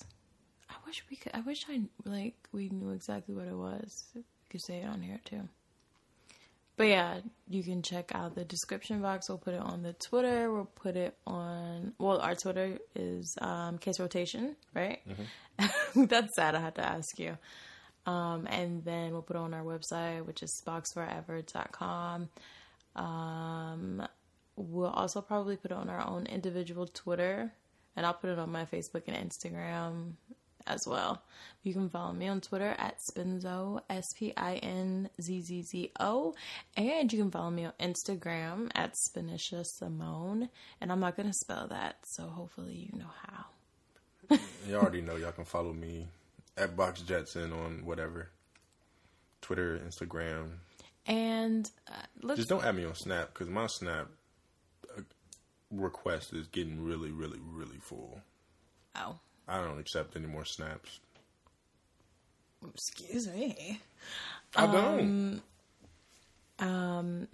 [0.70, 1.32] I wish we could.
[1.34, 4.04] I wish I like we knew exactly what it was.
[4.14, 5.48] We could say it on here too.
[6.76, 9.28] But yeah, you can check out the description box.
[9.28, 10.50] We'll put it on the Twitter.
[10.50, 11.92] We'll put it on.
[11.98, 15.00] Well, our Twitter is um, Case Rotation, right?
[15.94, 16.54] That's sad.
[16.54, 17.36] I had to ask you.
[18.06, 22.28] Um, and then we'll put it on our website, which is boxforever.com.
[22.96, 24.06] Um,
[24.56, 27.52] we'll also probably put it on our own individual Twitter,
[27.96, 30.12] and I'll put it on my Facebook and Instagram
[30.66, 31.22] as well.
[31.62, 35.92] You can follow me on Twitter at Spinzo, S P I N Z Z Z
[36.00, 36.34] O,
[36.76, 40.48] and you can follow me on Instagram at Spinisha Simone.
[40.80, 44.38] And I'm not gonna spell that, so hopefully you know how.
[44.68, 46.06] You already know y'all can follow me
[46.56, 48.30] at Box Jetson on whatever.
[49.40, 50.58] Twitter, Instagram.
[51.06, 54.08] And uh, let's Just don't add me on Snap because my Snap
[54.96, 55.02] uh,
[55.70, 58.20] request is getting really, really, really full.
[58.96, 61.00] oh, I don't accept any more snaps.
[62.72, 63.80] excuse me.
[64.54, 65.42] I don't.
[66.58, 67.28] Um,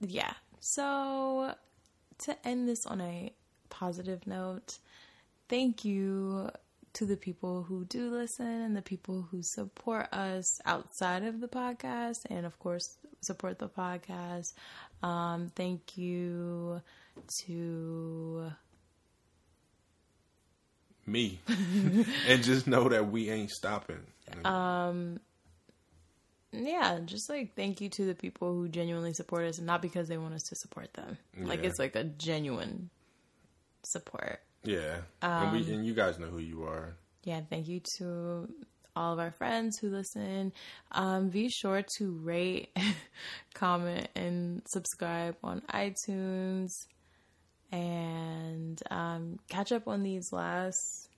[0.00, 0.32] yeah.
[0.60, 1.54] So
[2.18, 3.32] to end this on a
[3.70, 4.78] positive note,
[5.48, 6.50] thank you
[6.94, 11.46] to the people who do listen and the people who support us outside of the
[11.48, 14.52] podcast and of course support the podcast.
[15.02, 16.82] Um, thank you
[17.44, 18.52] to
[21.06, 21.40] me.
[22.28, 24.00] and just know that we ain't stopping.
[24.44, 25.20] Um,
[26.52, 30.08] yeah, just like thank you to the people who genuinely support us and not because
[30.08, 31.18] they want us to support them.
[31.38, 31.68] Like Yeah.
[31.68, 32.90] it's like a genuine
[33.84, 34.40] support.
[34.64, 34.98] Yeah.
[35.22, 36.94] Um, and, we, and you guys know who you are.
[37.24, 38.48] Yeah, thank you to
[38.96, 40.52] all of our friends who listen.
[40.92, 42.76] Um, be sure to rate,
[43.54, 46.70] comment, and subscribe on iTunes.
[47.72, 51.08] And um, catch up on these last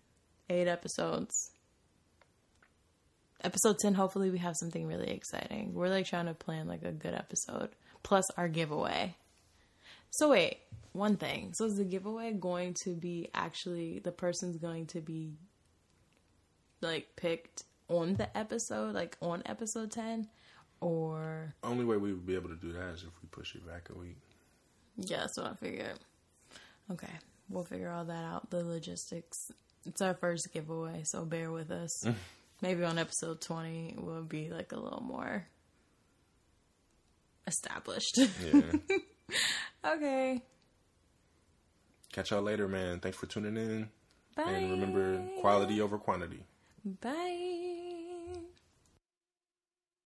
[0.50, 1.50] eight episodes.
[3.42, 5.72] Episode 10, hopefully, we have something really exciting.
[5.74, 7.70] We're like trying to plan like a good episode,
[8.02, 9.16] plus our giveaway.
[10.14, 10.58] So, wait,
[10.92, 11.54] one thing.
[11.54, 15.32] So, is the giveaway going to be actually the person's going to be
[16.82, 20.28] like picked on the episode, like on episode 10?
[20.82, 23.66] Or, Only way we would be able to do that is if we push it
[23.66, 24.18] back a week.
[24.98, 25.98] yeah, that's what I figured.
[26.90, 27.12] Okay,
[27.48, 28.50] we'll figure all that out.
[28.50, 29.50] The logistics.
[29.86, 32.04] It's our first giveaway, so bear with us.
[32.60, 35.46] Maybe on episode 20, we'll be like a little more
[37.46, 38.18] established.
[38.18, 38.62] Yeah.
[39.84, 40.42] okay,
[42.12, 43.00] Catch y'all later, man.
[43.00, 43.88] Thanks for tuning in.
[44.36, 44.42] bye.
[44.42, 46.44] And remember, quality over quantity.
[47.00, 47.61] Bye.